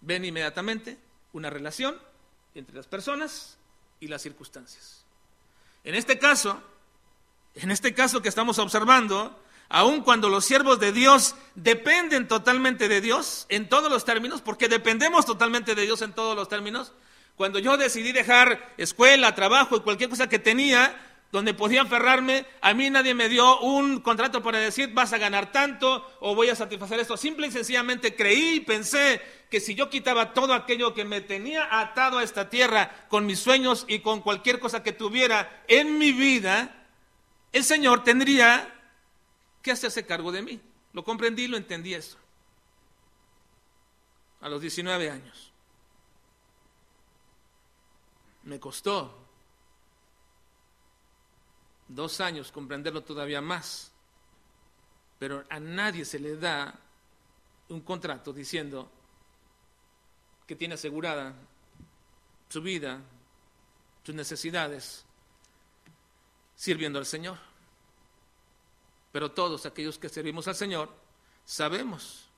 [0.00, 0.98] Ven inmediatamente
[1.32, 1.98] una relación
[2.54, 3.58] entre las personas
[4.00, 5.04] y las circunstancias.
[5.84, 6.62] En este caso,
[7.54, 13.00] en este caso que estamos observando, aun cuando los siervos de Dios dependen totalmente de
[13.00, 16.92] Dios en todos los términos, porque dependemos totalmente de Dios en todos los términos,
[17.36, 20.96] cuando yo decidí dejar escuela, trabajo y cualquier cosa que tenía,
[21.30, 25.52] donde podía aferrarme, a mí nadie me dio un contrato para decir vas a ganar
[25.52, 27.18] tanto o voy a satisfacer esto.
[27.18, 31.80] Simple y sencillamente creí y pensé que si yo quitaba todo aquello que me tenía
[31.80, 36.12] atado a esta tierra con mis sueños y con cualquier cosa que tuviera en mi
[36.12, 36.86] vida,
[37.52, 38.74] el Señor tendría
[39.68, 40.58] que hacerse cargo de mí.
[40.94, 42.16] Lo comprendí lo entendí eso.
[44.40, 45.52] A los 19 años.
[48.44, 49.14] Me costó
[51.86, 53.92] dos años comprenderlo todavía más.
[55.18, 56.74] Pero a nadie se le da
[57.68, 58.90] un contrato diciendo
[60.46, 61.34] que tiene asegurada
[62.48, 63.02] su vida,
[64.02, 65.04] sus necesidades,
[66.56, 67.47] sirviendo al Señor.
[69.18, 70.88] Pero todos aquellos que servimos al Señor
[71.44, 72.28] sabemos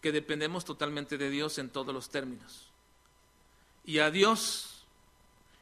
[0.00, 2.70] que dependemos totalmente de Dios en todos los términos.
[3.84, 4.86] Y a Dios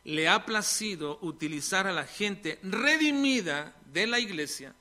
[0.04, 4.72] le ha placido utilizar a la gente redimida de la iglesia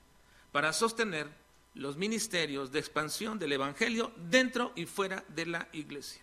[0.51, 1.29] para sostener
[1.73, 6.21] los ministerios de expansión del Evangelio dentro y fuera de la iglesia.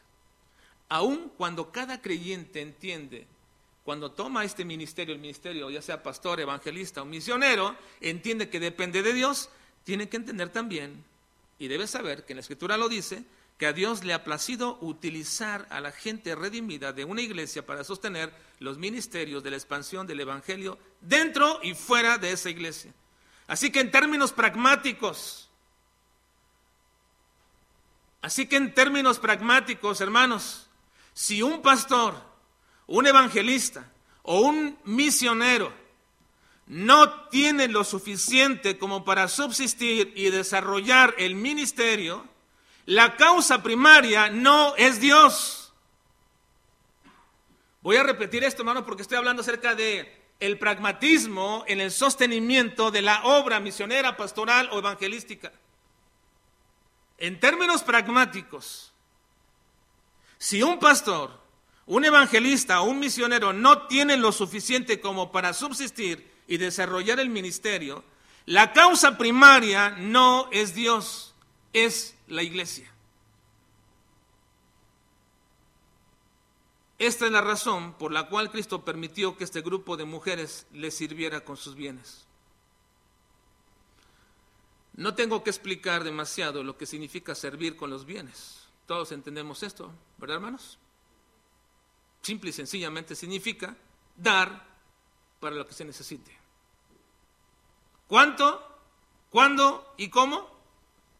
[0.88, 3.26] Aun cuando cada creyente entiende
[3.84, 9.02] cuando toma este ministerio, el ministerio, ya sea pastor, evangelista o misionero, entiende que depende
[9.02, 9.50] de Dios,
[9.85, 11.05] tiene que entender también,
[11.59, 13.25] y debe saber que en la Escritura lo dice,
[13.59, 17.85] que a Dios le ha placido utilizar a la gente redimida de una iglesia para
[17.85, 22.92] sostener los ministerios de la expansión del Evangelio dentro y fuera de esa iglesia.
[23.47, 25.49] Así que en términos pragmáticos,
[28.23, 30.66] así que en términos pragmáticos, hermanos,
[31.12, 32.35] si un pastor
[32.87, 33.90] un evangelista
[34.23, 35.73] o un misionero
[36.66, 42.33] no tiene lo suficiente como para subsistir y desarrollar el ministerio,
[42.87, 45.72] La causa primaria no es Dios.
[47.81, 52.90] Voy a repetir esto, hermano, porque estoy hablando acerca de el pragmatismo en el sostenimiento
[52.90, 55.50] de la obra misionera, pastoral o evangelística.
[57.16, 58.92] En términos pragmáticos,
[60.37, 61.40] si un pastor,
[61.87, 67.30] un evangelista o un misionero no tienen lo suficiente como para subsistir y desarrollar el
[67.30, 68.04] ministerio,
[68.46, 71.35] la causa primaria no es Dios,
[71.72, 72.90] es la iglesia.
[76.98, 80.90] Esta es la razón por la cual Cristo permitió que este grupo de mujeres le
[80.90, 82.24] sirviera con sus bienes.
[84.96, 88.68] No tengo que explicar demasiado lo que significa servir con los bienes.
[88.87, 90.78] Todos entendemos esto, ¿verdad, hermanos?
[92.22, 93.76] Simple y sencillamente significa
[94.16, 94.73] dar
[95.44, 96.35] para lo que se necesite.
[98.09, 98.66] ¿Cuánto?
[99.28, 99.92] ¿Cuándo?
[99.98, 100.48] ¿Y cómo?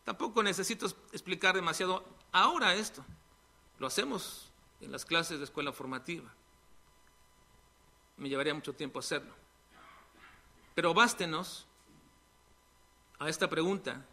[0.03, 3.05] Tampoco necesito explicar demasiado ahora esto.
[3.79, 6.33] Lo hacemos en las clases de escuela formativa.
[8.17, 9.35] Me llevaría mucho tiempo hacerlo.
[10.75, 11.67] Pero bástenos
[13.19, 14.07] a esta pregunta,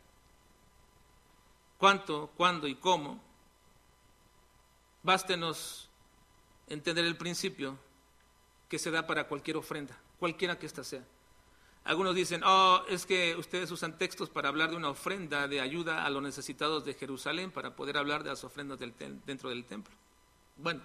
[1.78, 3.24] ¿cuánto, cuándo y cómo?
[5.04, 5.90] Bástenos
[6.68, 7.80] entender el principio
[8.72, 11.04] que se da para cualquier ofrenda, cualquiera que ésta sea.
[11.84, 16.06] Algunos dicen, oh, es que ustedes usan textos para hablar de una ofrenda de ayuda
[16.06, 19.94] a los necesitados de Jerusalén para poder hablar de las ofrendas dentro del templo.
[20.56, 20.80] Bueno,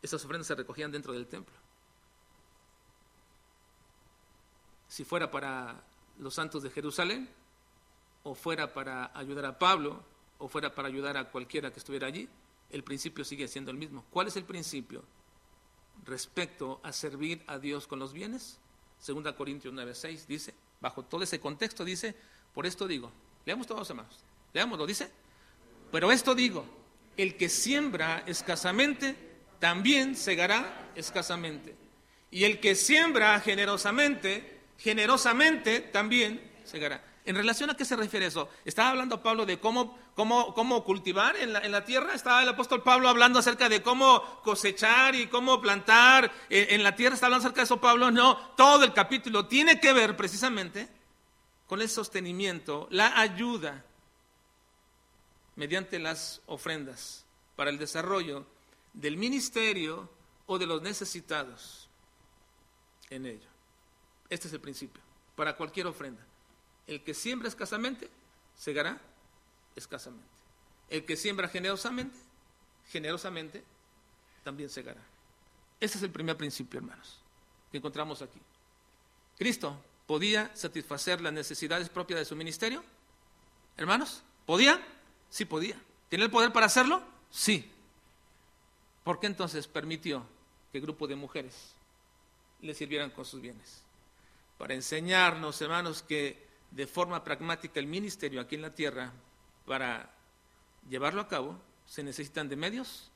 [0.00, 1.54] esas ofrendas se recogían dentro del templo.
[4.88, 5.82] Si fuera para
[6.18, 7.28] los santos de Jerusalén,
[8.22, 10.02] o fuera para ayudar a Pablo,
[10.38, 12.26] o fuera para ayudar a cualquiera que estuviera allí,
[12.70, 14.06] el principio sigue siendo el mismo.
[14.08, 15.04] ¿Cuál es el principio
[16.04, 18.58] respecto a servir a Dios con los bienes?
[18.98, 22.14] Segunda Corintios 9:6 dice, bajo todo ese contexto dice,
[22.54, 23.10] por esto digo,
[23.46, 24.16] leamos todos hermanos,
[24.52, 25.10] leámoslo, dice,
[25.90, 26.64] pero esto digo,
[27.16, 29.16] el que siembra escasamente,
[29.58, 31.74] también segará escasamente.
[32.30, 37.02] Y el que siembra generosamente, generosamente también segará.
[37.24, 38.48] ¿En relación a qué se refiere eso?
[38.64, 42.12] Estaba hablando Pablo de cómo, cómo, cultivar en la, tierra.
[42.12, 46.96] Estaba el apóstol Pablo hablando acerca de cómo cosechar y cómo plantar en, en la
[46.96, 47.14] tierra.
[47.14, 48.10] ¿Está hablando acerca de eso Pablo?
[48.10, 50.88] No, todo el capítulo tiene que ver precisamente
[51.68, 53.84] con el sostenimiento, la ayuda
[55.54, 58.44] mediante las ofrendas para el desarrollo
[58.94, 60.08] del ministerio
[60.46, 61.88] o de los necesitados
[63.10, 63.48] en ello.
[64.30, 65.00] Este es el principio,
[65.36, 66.24] para cualquier ofrenda.
[66.86, 68.10] El que siembra escasamente,
[68.56, 69.00] segará
[69.78, 70.28] escasamente.
[70.90, 72.16] El que siembra generosamente,
[72.90, 73.64] generosamente,
[74.44, 75.00] también segará.
[75.80, 77.18] Ese es el primer principio, hermanos,
[77.70, 78.40] que encontramos aquí.
[79.36, 82.82] Cristo podía satisfacer las necesidades propias de su ministerio.
[83.76, 84.82] Hermanos, ¿podía?
[85.30, 85.80] Sí podía.
[86.08, 87.02] ¿Tiene el poder para hacerlo?
[87.30, 87.70] Sí.
[89.04, 90.26] ¿Por qué entonces permitió
[90.72, 91.74] que grupo de mujeres
[92.60, 93.82] le sirvieran con sus bienes?
[94.56, 99.12] Para enseñarnos, hermanos, que de forma pragmática el ministerio aquí en la tierra,
[99.68, 100.10] para
[100.88, 101.54] llevarlo a cabo,
[101.86, 103.10] se necesitan de medios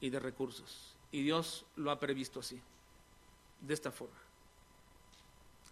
[0.00, 0.96] y de recursos.
[1.12, 2.60] Y Dios lo ha previsto así,
[3.60, 4.16] de esta forma.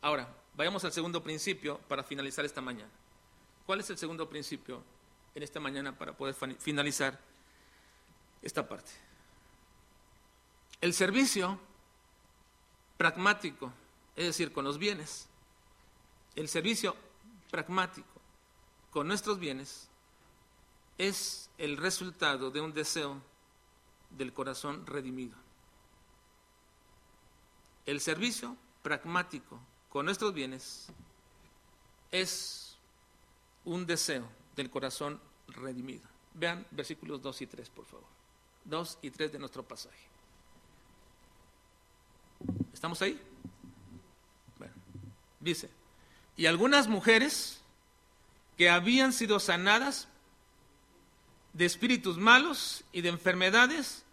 [0.03, 2.91] Ahora, vayamos al segundo principio para finalizar esta mañana.
[3.65, 4.83] ¿Cuál es el segundo principio
[5.35, 7.19] en esta mañana para poder finalizar
[8.43, 8.93] esta parte?
[10.83, 11.59] El servicio
[12.99, 13.73] pragmático,
[14.15, 15.27] es decir, con los bienes,
[16.35, 16.95] el servicio
[17.51, 18.16] pragmático
[18.97, 19.89] con nuestros bienes
[20.97, 23.21] es el resultado de un deseo
[24.09, 25.37] del corazón redimido.
[27.85, 30.87] El servicio pragmático con nuestros bienes
[32.11, 32.79] es
[33.67, 36.09] un deseo del corazón redimido.
[36.33, 38.07] Vean versículos 2 y 3, por favor.
[38.65, 40.09] 2 y 3 de nuestro pasaje.
[42.73, 43.21] ¿Estamos ahí?
[44.57, 44.73] Bueno,
[45.39, 45.69] dice,
[46.35, 47.61] y algunas mujeres
[48.57, 50.09] que habían sido sanadas
[51.53, 54.05] de espíritus malos y de enfermedades,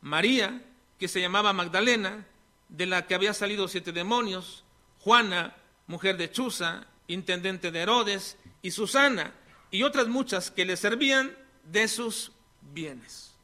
[0.00, 0.62] María,
[0.98, 2.26] que se llamaba Magdalena,
[2.68, 4.64] de la que había salido siete demonios,
[5.00, 9.32] Juana, mujer de Chuza, intendente de Herodes, y Susana,
[9.70, 13.34] y otras muchas que le servían de sus bienes.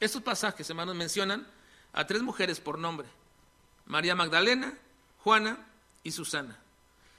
[0.00, 1.46] Estos pasajes, hermanos, mencionan
[1.92, 3.08] a tres mujeres por nombre,
[3.86, 4.76] María Magdalena,
[5.18, 5.66] Juana
[6.02, 6.58] y Susana.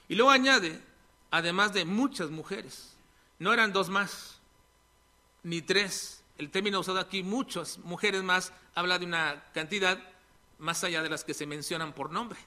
[0.08, 0.80] Y luego añade,
[1.30, 2.96] además de muchas mujeres,
[3.38, 4.40] no eran dos más,
[5.42, 6.22] ni tres.
[6.38, 9.98] El término usado aquí, muchas mujeres más, habla de una cantidad
[10.58, 12.38] más allá de las que se mencionan por nombre.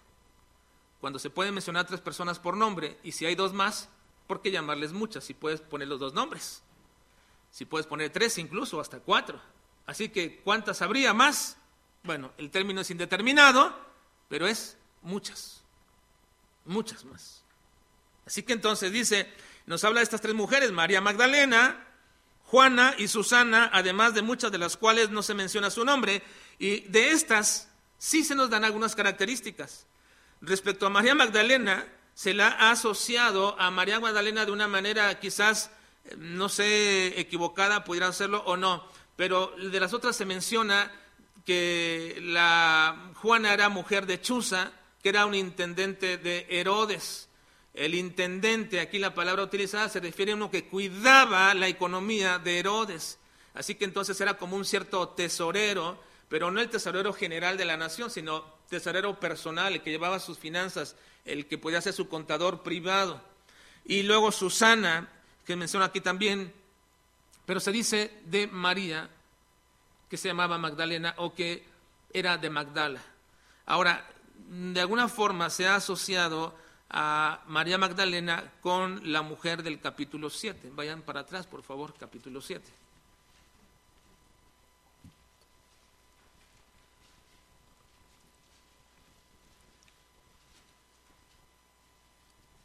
[1.00, 3.90] Cuando se pueden mencionar tres personas por nombre, y si hay dos más,
[4.28, 6.62] ¿por qué llamarles muchas si puedes poner los dos nombres?
[7.52, 9.42] Si puedes poner tres incluso, hasta cuatro.
[9.86, 11.58] Así que, ¿cuántas habría más?
[12.04, 13.76] Bueno, el término es indeterminado,
[14.28, 15.64] pero es muchas,
[16.66, 17.39] muchas más.
[18.30, 19.28] Así que entonces dice,
[19.66, 21.84] nos habla de estas tres mujeres, María Magdalena,
[22.44, 26.22] Juana y Susana, además de muchas de las cuales no se menciona su nombre,
[26.60, 29.88] y de estas sí se nos dan algunas características.
[30.42, 35.72] Respecto a María Magdalena, se la ha asociado a María Magdalena de una manera quizás,
[36.06, 40.92] eh, no sé, equivocada, pudiera hacerlo o no, pero de las otras se menciona
[41.48, 44.72] que la Juana era mujer de Chuza,
[45.02, 47.29] que era un intendente de Herodes.
[47.80, 52.60] El intendente, aquí la palabra utilizada se refiere a uno que cuidaba la economía de
[52.60, 53.20] Herodes.
[53.54, 57.78] Así que entonces era como un cierto tesorero, pero no el tesorero general de la
[57.78, 62.64] nación, sino tesorero personal, el que llevaba sus finanzas, el que podía ser su contador
[62.64, 63.22] privado.
[63.86, 65.08] Y luego Susana,
[65.46, 66.52] que menciona aquí también,
[67.46, 69.10] pero se dice de María,
[70.10, 71.64] que se llamaba Magdalena o que
[72.12, 73.02] era de Magdala.
[73.66, 74.06] Ahora,
[74.50, 76.54] de alguna forma se ha asociado
[76.90, 80.72] a María Magdalena con la mujer del capítulo 7.
[80.74, 82.64] Vayan para atrás, por favor, capítulo 7.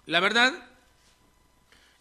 [0.06, 0.52] La verdad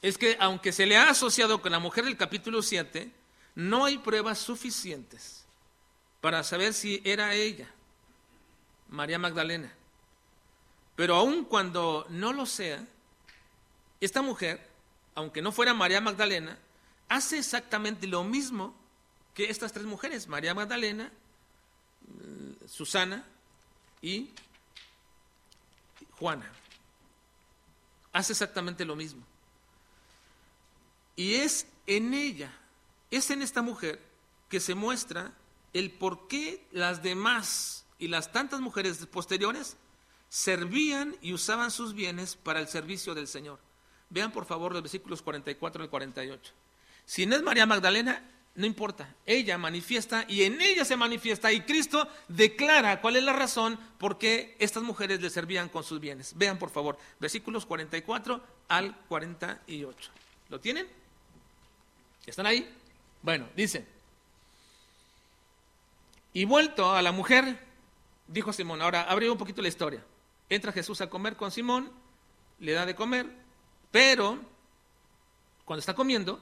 [0.02, 3.10] es que aunque se le ha asociado con la mujer del capítulo 7,
[3.56, 5.46] no hay pruebas suficientes
[6.20, 7.70] para saber si era ella,
[8.90, 9.74] María Magdalena.
[10.96, 12.86] Pero aun cuando no lo sea,
[14.00, 14.70] esta mujer,
[15.16, 16.58] aunque no fuera María Magdalena,
[17.10, 18.76] hace exactamente lo mismo
[19.34, 21.12] que estas tres mujeres, María Magdalena,
[22.68, 23.26] Susana
[24.02, 24.30] y
[26.20, 26.52] Juana.
[28.12, 29.24] Hace exactamente lo mismo.
[31.16, 32.52] Y es en ella,
[33.10, 34.00] es en esta mujer
[34.50, 35.34] que se muestra
[35.74, 39.78] el por qué las demás y las tantas mujeres posteriores
[40.34, 43.60] servían y usaban sus bienes para el servicio del Señor.
[44.10, 46.54] Vean por favor los versículos 44 y 48.
[47.06, 51.62] Si no es María Magdalena, no importa, ella manifiesta y en ella se manifiesta y
[51.62, 56.36] Cristo declara cuál es la razón por qué estas mujeres le servían con sus bienes.
[56.36, 60.12] Vean por favor, versículos 44 al 48.
[60.50, 60.88] ¿Lo tienen?
[62.26, 62.76] ¿Están ahí?
[63.22, 63.86] Bueno, dice,
[66.34, 67.60] y vuelto a la mujer,
[68.28, 70.04] dijo Simón, ahora abrió un poquito la historia.
[70.54, 71.92] Entra Jesús a comer con Simón,
[72.60, 73.26] le da de comer,
[73.90, 74.40] pero
[75.66, 76.40] cuando está comiendo,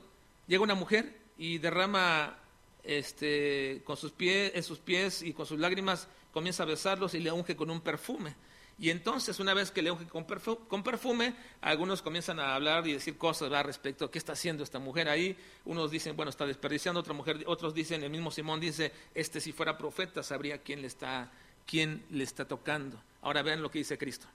[0.47, 2.37] llega una mujer y derrama
[2.83, 7.21] este, con sus pies, en sus pies y con sus lágrimas comienza a besarlos y
[7.21, 8.35] le unge con un perfume.
[8.77, 13.17] Y entonces, una vez que le unge con perfume, algunos comienzan a hablar y decir
[13.17, 15.37] cosas al respecto, ¿qué está haciendo esta mujer ahí?
[15.63, 19.53] Unos dicen, bueno, está desperdiciando otra mujer, otros dicen, el mismo Simón dice, este si
[19.53, 21.31] fuera profeta sabría quién le está,
[21.65, 23.01] quién le está tocando.
[23.21, 24.27] Ahora vean lo que dice Cristo.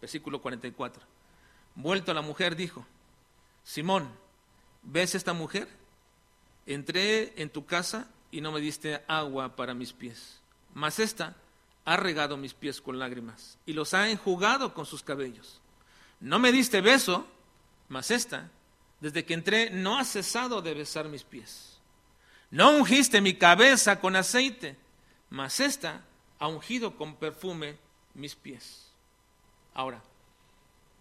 [0.00, 1.02] Versículo 44.
[1.74, 2.86] Vuelto a la mujer, dijo,
[3.64, 4.10] Simón,
[4.82, 5.68] ¿ves esta mujer?
[6.66, 10.40] Entré en tu casa y no me diste agua para mis pies,
[10.74, 11.36] mas esta
[11.84, 15.60] ha regado mis pies con lágrimas y los ha enjugado con sus cabellos.
[16.20, 17.26] No me diste beso,
[17.88, 18.50] mas esta,
[19.00, 21.78] desde que entré, no ha cesado de besar mis pies.
[22.50, 24.76] No ungiste mi cabeza con aceite,
[25.30, 26.02] mas esta
[26.40, 27.76] ha ungido con perfume
[28.14, 28.88] mis pies.
[29.72, 30.02] Ahora,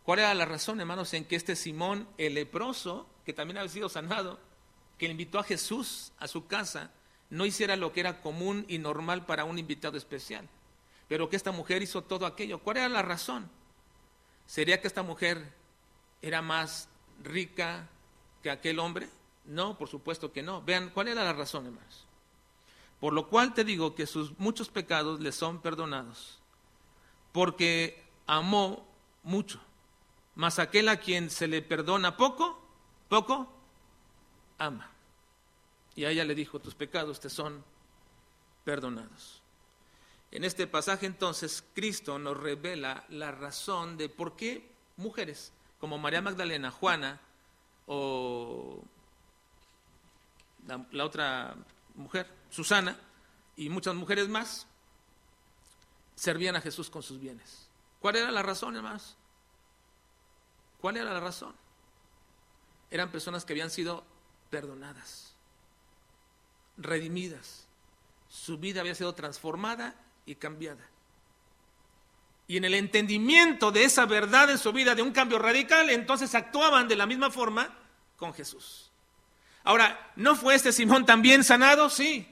[0.04, 3.90] ¿cuál era la razón, hermanos, en que este Simón, el leproso, que también había sido
[3.90, 4.40] sanado,
[5.00, 6.92] que invitó a Jesús a su casa,
[7.32, 10.48] no hiciera lo que era común y normal para un invitado especial?
[11.10, 12.60] pero que esta mujer hizo todo aquello.
[12.60, 13.50] ¿Cuál era la razón?
[14.46, 15.52] ¿Sería que esta mujer
[16.22, 16.88] era más
[17.24, 17.90] rica
[18.44, 19.10] que aquel hombre?
[19.46, 20.62] No, por supuesto que no.
[20.62, 22.06] Vean, ¿cuál era la razón, hermanos?
[23.00, 26.40] Por lo cual te digo que sus muchos pecados le son perdonados,
[27.32, 28.86] porque amó
[29.24, 29.60] mucho.
[30.36, 32.62] Mas aquel a quien se le perdona poco,
[33.08, 33.52] poco,
[34.58, 34.90] ama.
[35.96, 37.64] Y a ella le dijo, tus pecados te son
[38.64, 39.42] perdonados.
[40.32, 46.22] En este pasaje entonces Cristo nos revela la razón de por qué mujeres como María
[46.22, 47.20] Magdalena, Juana
[47.88, 48.84] o
[50.68, 51.56] la, otra
[52.00, 52.98] mujer, Susana,
[53.56, 54.66] y muchas mujeres más,
[56.16, 57.70] servían a Jesús con sus bienes.
[58.00, 59.16] ¿Cuál era la razón, hermanos?
[60.80, 61.54] ¿Cuál era la razón?
[62.90, 64.04] Eran personas que habían sido
[64.50, 65.36] perdonadas,
[66.78, 67.68] redimidas.
[68.30, 69.96] Su vida había sido transformada
[70.26, 70.88] y cambiada.
[72.48, 76.34] Y en el entendimiento de esa verdad en su vida, de un cambio radical, entonces
[76.34, 77.78] actuaban de la misma forma
[78.18, 78.89] con Jesús.
[79.64, 81.90] Ahora, ¿no fue este Simón también sanado?
[81.90, 82.28] Sí.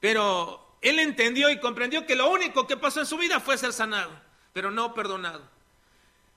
[0.00, 3.72] Pero él entendió y comprendió que lo único que pasó en su vida fue ser
[3.72, 4.10] sanado,
[4.52, 5.42] pero no perdonado.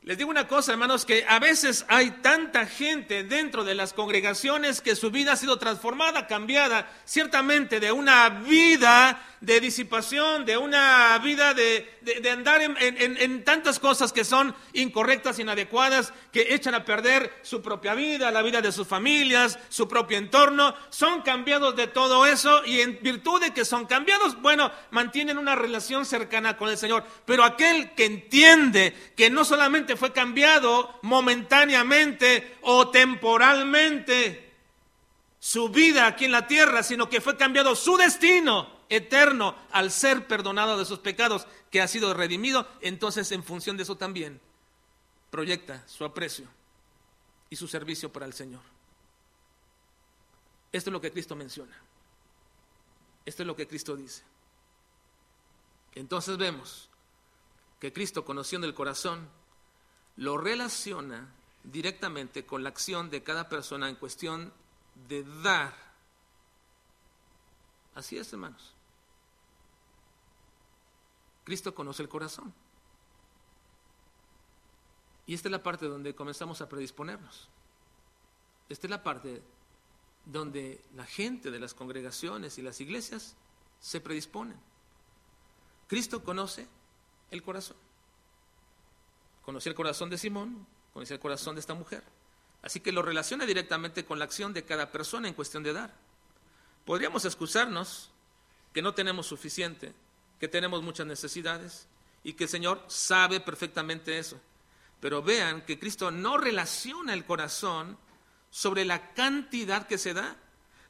[0.04, 4.82] Les digo una cosa, hermanos, que a veces hay tanta gente dentro de las congregaciones
[4.82, 11.18] que su vida ha sido transformada, cambiada, ciertamente de una vida de disipación, de una
[11.18, 11.90] vida de,
[12.32, 18.30] andar en, tantas cosas que son incorrectas, inadecuadas, que echan a perder su propia vida,
[18.30, 23.00] la vida de sus familias, su propio entorno, son cambiados de todo eso y en
[23.02, 27.04] virtud de que son cambiados, bueno, mantienen una relación cercana con el Señor.
[27.26, 34.52] Pero aquel que entiende que no solamente fue cambiado momentáneamente o temporalmente,
[35.40, 40.28] su vida aquí en la tierra, sino que fue cambiado su destino eterno al ser
[40.28, 44.40] perdonado de sus pecados, que ha sido redimido, entonces en función de eso también
[45.32, 46.46] proyecta su aprecio
[47.50, 48.62] y su servicio para el Señor.
[50.72, 51.76] Esto es lo que Cristo menciona.
[53.26, 54.24] Esto es lo que Cristo dice.
[55.96, 56.90] Entonces vemos
[57.80, 59.28] que Cristo, conociendo el corazón,
[60.18, 61.34] lo relaciona
[61.64, 64.54] directamente con la acción de cada persona en cuestión
[65.08, 65.74] de dar.
[67.96, 68.74] Así es, hermanos.
[71.52, 72.54] Cristo conoce el corazón.
[75.28, 77.50] Y esta es la parte donde comenzamos a predisponernos.
[78.70, 79.42] Esta es la parte
[80.24, 83.36] donde la gente de las congregaciones y las iglesias
[83.82, 84.58] se predisponen.
[85.90, 86.70] Cristo conoce
[87.32, 87.76] el corazón.
[89.44, 92.02] Conoció el corazón de Simón, conoció el corazón de esta mujer.
[92.62, 95.94] Así que lo relaciona directamente con la acción de cada persona en cuestión de dar.
[96.86, 98.10] Podríamos excusarnos
[98.72, 99.94] que no tenemos suficiente,
[100.42, 101.88] que tenemos muchas necesidades
[102.24, 104.42] y que el Señor sabe perfectamente eso.
[105.00, 107.96] Pero vean que Cristo no relaciona el corazón
[108.50, 110.36] sobre la cantidad que se da,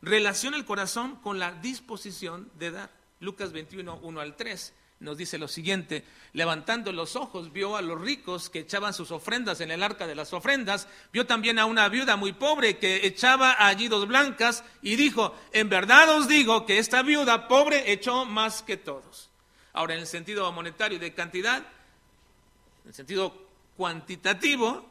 [0.02, 2.92] relaciona el corazón con la disposición de dar.
[3.20, 8.00] Lucas 21, 1 al 3 nos dice lo siguiente, levantando los ojos vio a los
[8.00, 11.90] ricos que echaban sus ofrendas en el arca de las ofrendas, vio también a una
[11.90, 16.78] viuda muy pobre que echaba allí dos blancas y dijo, en verdad os digo que
[16.78, 19.31] esta viuda pobre echó más que todos.
[19.74, 23.48] Ahora, en el sentido monetario y de cantidad, en el sentido
[23.78, 24.86] cuantitativo,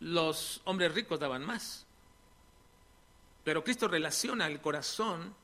[0.00, 1.86] los hombres ricos daban más.
[3.44, 5.34] Pero Cristo relaciona el corazón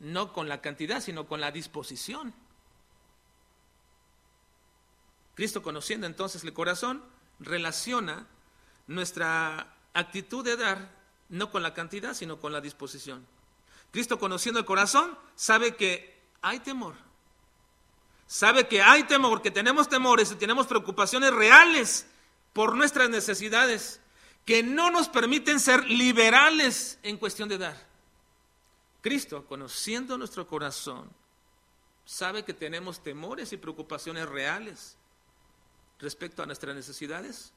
[0.00, 2.34] no con la cantidad, sino con la disposición.
[5.34, 7.02] Cristo, conociendo entonces el corazón,
[7.40, 8.26] relaciona
[8.86, 10.90] nuestra actitud de dar
[11.28, 13.26] no con la cantidad, sino con la disposición.
[13.90, 16.94] Cristo, conociendo el corazón, sabe que hay temor,
[18.26, 22.06] sabe que hay temor, que tenemos temores y tenemos preocupaciones reales
[22.52, 24.00] por nuestras necesidades,
[24.44, 27.86] que no nos permiten ser liberales en cuestión de dar.
[29.00, 31.10] Cristo, conociendo nuestro corazón,
[32.04, 34.96] sabe que tenemos temores y preocupaciones reales
[35.98, 37.52] respecto a nuestras necesidades,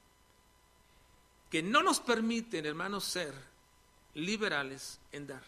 [1.49, 3.33] que no nos permiten, hermanos, ser
[4.13, 5.43] liberales en dar.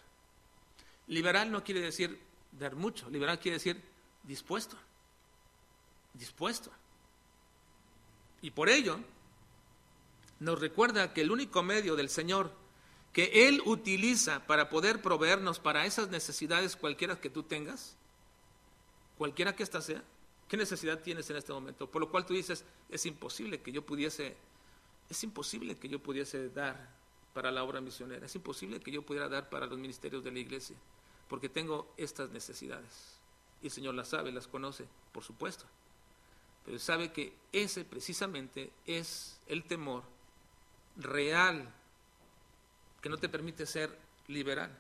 [1.08, 2.20] Liberal no quiere decir
[2.52, 3.82] dar mucho, liberal quiere decir
[4.24, 4.78] dispuesto
[6.20, 6.70] dispuesto.
[8.42, 9.00] Y por ello
[10.40, 12.52] nos recuerda que el único medio del Señor
[13.12, 17.96] que Él utiliza para poder proveernos para esas necesidades cualquiera que tú tengas,
[19.18, 20.04] cualquiera que ésta sea,
[20.48, 21.90] ¿qué necesidad tienes en este momento?
[21.90, 24.38] Por lo cual tú dices, es imposible que yo pudiese,
[25.10, 26.90] es imposible que yo pudiese dar
[27.34, 30.40] para la obra misionera, es imposible que yo pudiera dar para los ministerios de la
[30.40, 30.78] iglesia,
[31.28, 33.18] porque tengo estas necesidades.
[33.62, 35.66] Y el Señor las sabe, las conoce, por supuesto
[36.70, 40.04] pero sabe que ese precisamente es el temor
[40.98, 41.68] real
[43.02, 43.98] que no te permite ser
[44.28, 44.78] liberal.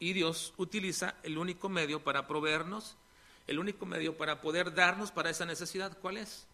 [0.00, 2.96] Y Dios utiliza el único medio para proveernos,
[3.46, 5.96] el único medio para poder darnos para esa necesidad.
[5.96, 6.48] ¿Cuál es?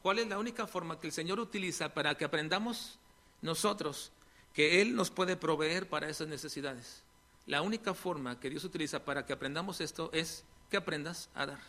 [0.00, 3.00] ¿Cuál es la única forma que el Señor utiliza para que aprendamos
[3.40, 4.12] nosotros
[4.54, 7.02] que Él nos puede proveer para esas necesidades?
[7.46, 11.60] La única forma que Dios utiliza para que aprendamos esto es que aprendas a dar.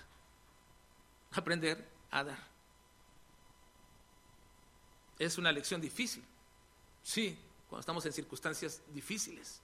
[1.31, 2.47] Aprender a dar.
[5.17, 6.23] Es una lección difícil,
[7.03, 7.37] sí,
[7.67, 9.59] cuando estamos en circunstancias difíciles.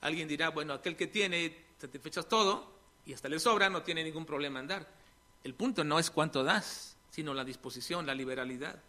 [0.00, 2.72] Alguien dirá, bueno, aquel que tiene, satisfechas todo
[3.06, 4.88] y hasta le sobra, no tiene ningún problema en dar.
[5.44, 8.82] El punto no es cuánto das, sino la disposición, la liberalidad.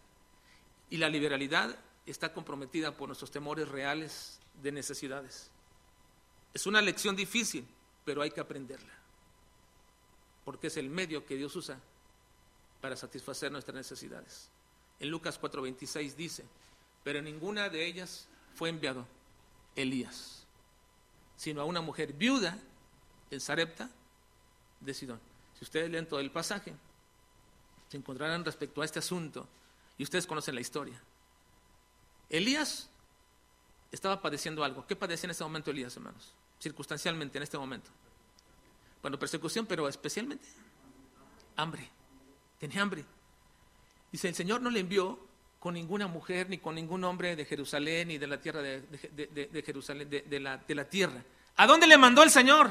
[0.90, 5.50] Y la liberalidad está comprometida por nuestros temores reales de necesidades.
[6.52, 7.66] Es una lección difícil,
[8.04, 8.92] pero hay que aprenderla,
[10.44, 11.78] porque es el medio que Dios usa
[12.82, 14.50] para satisfacer nuestras necesidades.
[15.00, 16.44] En Lucas 4:26 dice,
[17.02, 19.06] pero ninguna de ellas fue enviado,
[19.74, 20.44] Elías,
[21.36, 22.58] sino a una mujer viuda
[23.30, 23.88] en Sarepta
[24.80, 25.20] de Sidón.
[25.58, 26.74] Si ustedes leen todo el pasaje,
[27.88, 29.48] se encontrarán respecto a este asunto
[29.96, 31.00] y ustedes conocen la historia.
[32.28, 32.90] Elías
[33.92, 34.86] estaba padeciendo algo.
[34.86, 36.32] ¿Qué padecía en este momento Elías, hermanos?
[36.58, 37.90] Circunstancialmente, en este momento.
[39.02, 40.46] Bueno, persecución, pero especialmente
[41.56, 41.88] hambre.
[42.62, 43.04] Tenía hambre.
[44.12, 45.18] Dice, el Señor no le envió
[45.58, 50.08] con ninguna mujer, ni con ningún hombre de Jerusalén, ni de la tierra de, Jerusalén,
[50.08, 51.24] de, la, de la tierra.
[51.56, 52.70] ¿A dónde le mandó el Señor?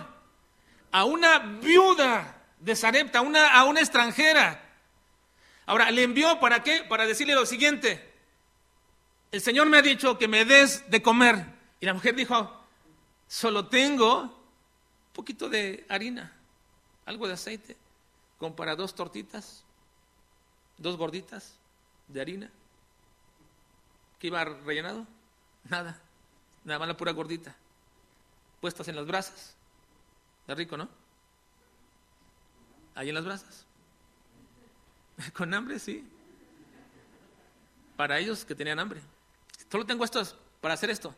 [0.93, 4.63] A una viuda de Sarepta, una, a una extranjera.
[5.65, 6.85] Ahora, ¿le envió para qué?
[6.87, 8.13] Para decirle lo siguiente.
[9.29, 11.47] El Señor me ha dicho que me des de comer.
[11.81, 12.49] Y la mujer dijo,
[13.27, 14.31] solo tengo un
[15.11, 16.33] poquito de harina,
[17.05, 17.75] algo de aceite,
[18.37, 19.65] como para dos tortitas,
[20.81, 21.53] dos gorditas
[22.07, 22.49] de harina.
[24.19, 25.05] ¿Qué iba rellenado?
[25.69, 25.99] Nada,
[26.63, 27.55] nada más la pura gordita,
[28.59, 29.55] puestas en las brasas.
[30.41, 30.89] Está rico, ¿no?
[32.95, 33.65] Ahí en las brasas.
[35.33, 36.07] Con hambre, sí.
[37.95, 39.01] Para ellos que tenían hambre.
[39.71, 41.15] Solo tengo estos para hacer esto.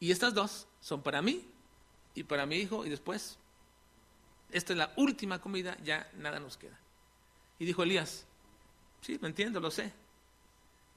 [0.00, 1.44] Y estas dos son para mí
[2.14, 3.36] y para mi hijo y después,
[4.50, 6.78] esta es la última comida, ya nada nos queda.
[7.58, 8.24] Y dijo Elías,
[9.00, 9.92] sí, me entiendo, lo sé,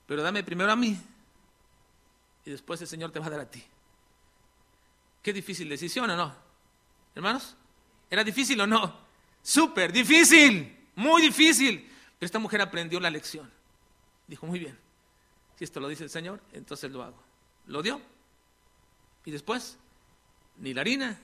[0.07, 0.99] pero dame primero a mí
[2.45, 3.63] y después el Señor te va a dar a ti.
[5.21, 6.35] Qué difícil decisión o no,
[7.15, 7.55] hermanos.
[8.09, 8.93] ¿Era difícil o no?
[9.41, 11.89] Súper difícil, muy difícil.
[12.19, 13.49] Pero esta mujer aprendió la lección.
[14.27, 14.77] Dijo, muy bien,
[15.57, 17.21] si esto lo dice el Señor, entonces lo hago.
[17.67, 18.01] Lo dio.
[19.25, 19.77] Y después,
[20.57, 21.19] ni la harina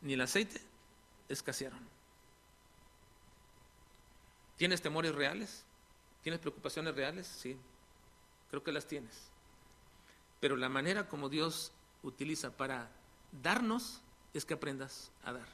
[0.00, 0.60] ni el aceite
[1.28, 1.78] escasearon.
[4.56, 5.64] ¿Tienes temores reales?
[6.26, 7.24] ¿Tienes preocupaciones reales?
[7.24, 7.56] Sí,
[8.50, 9.28] creo que las tienes.
[10.40, 11.70] Pero la manera como Dios
[12.02, 12.90] utiliza para
[13.30, 14.00] darnos
[14.34, 15.46] es que aprendas a dar.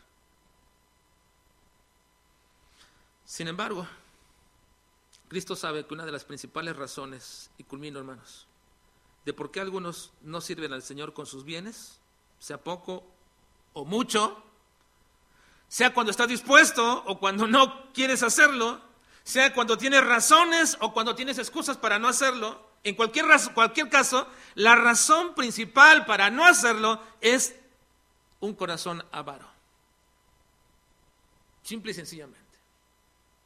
[3.27, 3.87] Sin embargo,
[5.29, 8.47] Cristo sabe que una de las principales razones, y culmino hermanos,
[9.27, 12.01] de por qué algunos no sirven al Señor con sus bienes,
[12.39, 13.05] sea poco
[13.75, 14.43] o mucho,
[15.69, 18.92] sea cuando estás dispuesto o cuando no quieres hacerlo,
[19.25, 24.27] sea cuando tienes razones o cuando tienes excusas para no hacerlo, en cualquier, cualquier caso,
[24.55, 27.55] la razón principal para no hacerlo es
[28.41, 29.49] un corazón avaro.
[31.63, 32.41] Simple y sencillamente.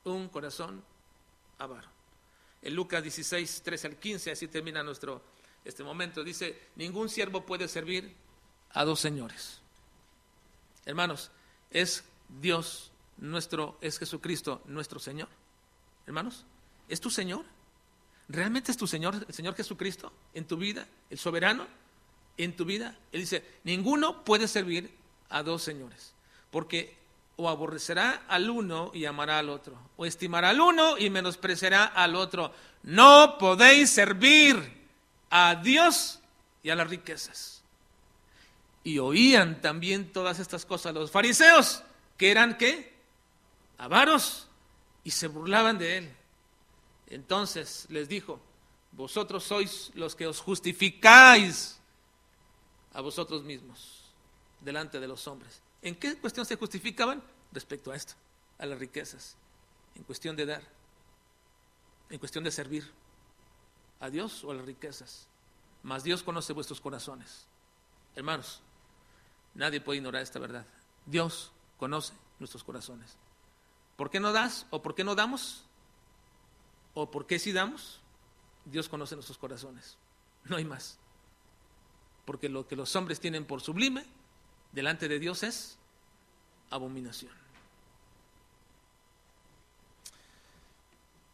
[0.05, 0.83] Un corazón
[1.59, 1.89] avaro.
[2.62, 5.22] En Lucas 16, 13 al 15, así termina nuestro
[5.66, 8.14] este momento, dice, ningún siervo puede servir
[8.70, 9.61] a dos señores.
[10.85, 11.33] Hermanos,
[11.70, 12.05] es
[12.41, 15.29] Dios nuestro, es Jesucristo nuestro Señor.
[16.07, 16.44] Hermanos,
[16.88, 17.44] ¿es tu Señor?
[18.28, 21.66] ¿Realmente es tu Señor, el Señor Jesucristo en tu vida, el soberano
[22.36, 22.96] en tu vida?
[23.12, 24.94] Él dice, ninguno puede servir
[25.28, 26.12] a dos señores,
[26.50, 26.96] porque
[27.36, 32.16] o aborrecerá al uno y amará al otro, o estimará al uno y menospreciará al
[32.16, 32.52] otro.
[32.82, 34.57] No podéis servir
[35.30, 36.20] a Dios
[36.62, 37.62] y a las riquezas.
[38.84, 41.82] Y oían también todas estas cosas los fariseos,
[42.16, 42.94] que eran qué?
[43.78, 44.45] Avaros,
[45.07, 46.16] y se burlaban de él.
[47.07, 48.40] Entonces les dijo,
[48.90, 51.78] vosotros sois los que os justificáis
[52.92, 54.11] a vosotros mismos
[54.61, 55.62] delante de los hombres.
[55.80, 57.22] ¿En qué cuestión se justificaban?
[57.52, 58.14] Respecto a esto,
[58.59, 59.36] a las riquezas,
[59.94, 60.62] en cuestión de dar,
[62.11, 62.90] en cuestión de servir
[64.00, 65.28] a Dios o a las riquezas.
[65.84, 67.46] Mas Dios conoce vuestros corazones.
[68.16, 68.61] Hermanos,
[69.54, 70.66] nadie puede ignorar esta verdad.
[71.07, 73.16] Dios conoce nuestros corazones.
[73.97, 75.64] ¿Por qué no das o por qué no damos?
[76.94, 78.01] ¿O por qué si damos?
[78.64, 79.97] Dios conoce nuestros corazones.
[80.44, 80.99] No hay más.
[82.24, 84.05] Porque lo que los hombres tienen por sublime,
[84.72, 85.78] delante de Dios es
[86.70, 87.32] abominación.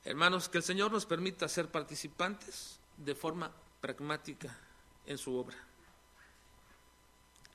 [0.05, 4.57] Hermanos, que el Señor nos permita ser participantes de forma pragmática
[5.07, 5.57] en su obra.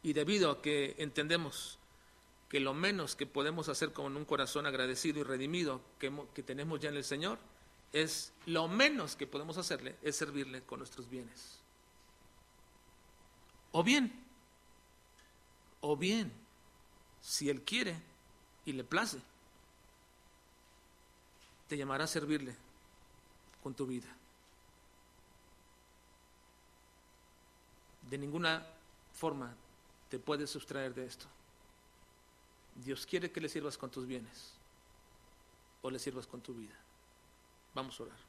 [0.02, 1.78] Y debido a que entendemos
[2.50, 6.80] que lo menos que podemos hacer con un corazón agradecido y redimido que, que tenemos
[6.80, 7.40] ya en el Señor,
[7.94, 11.60] es lo menos que podemos hacerle es servirle con nuestros bienes.
[13.72, 14.12] O bien,
[15.82, 16.32] o bien,
[17.22, 18.00] si Él quiere
[18.66, 19.20] y le place,
[21.68, 22.56] te llamará a servirle
[23.62, 24.08] con tu vida.
[28.10, 28.66] De ninguna
[29.14, 29.54] forma
[30.10, 31.28] te puedes sustraer de esto.
[32.84, 34.54] Dios quiere que le sirvas con tus bienes
[35.82, 36.76] o le sirvas con tu vida.
[37.74, 38.27] Vamos a orar.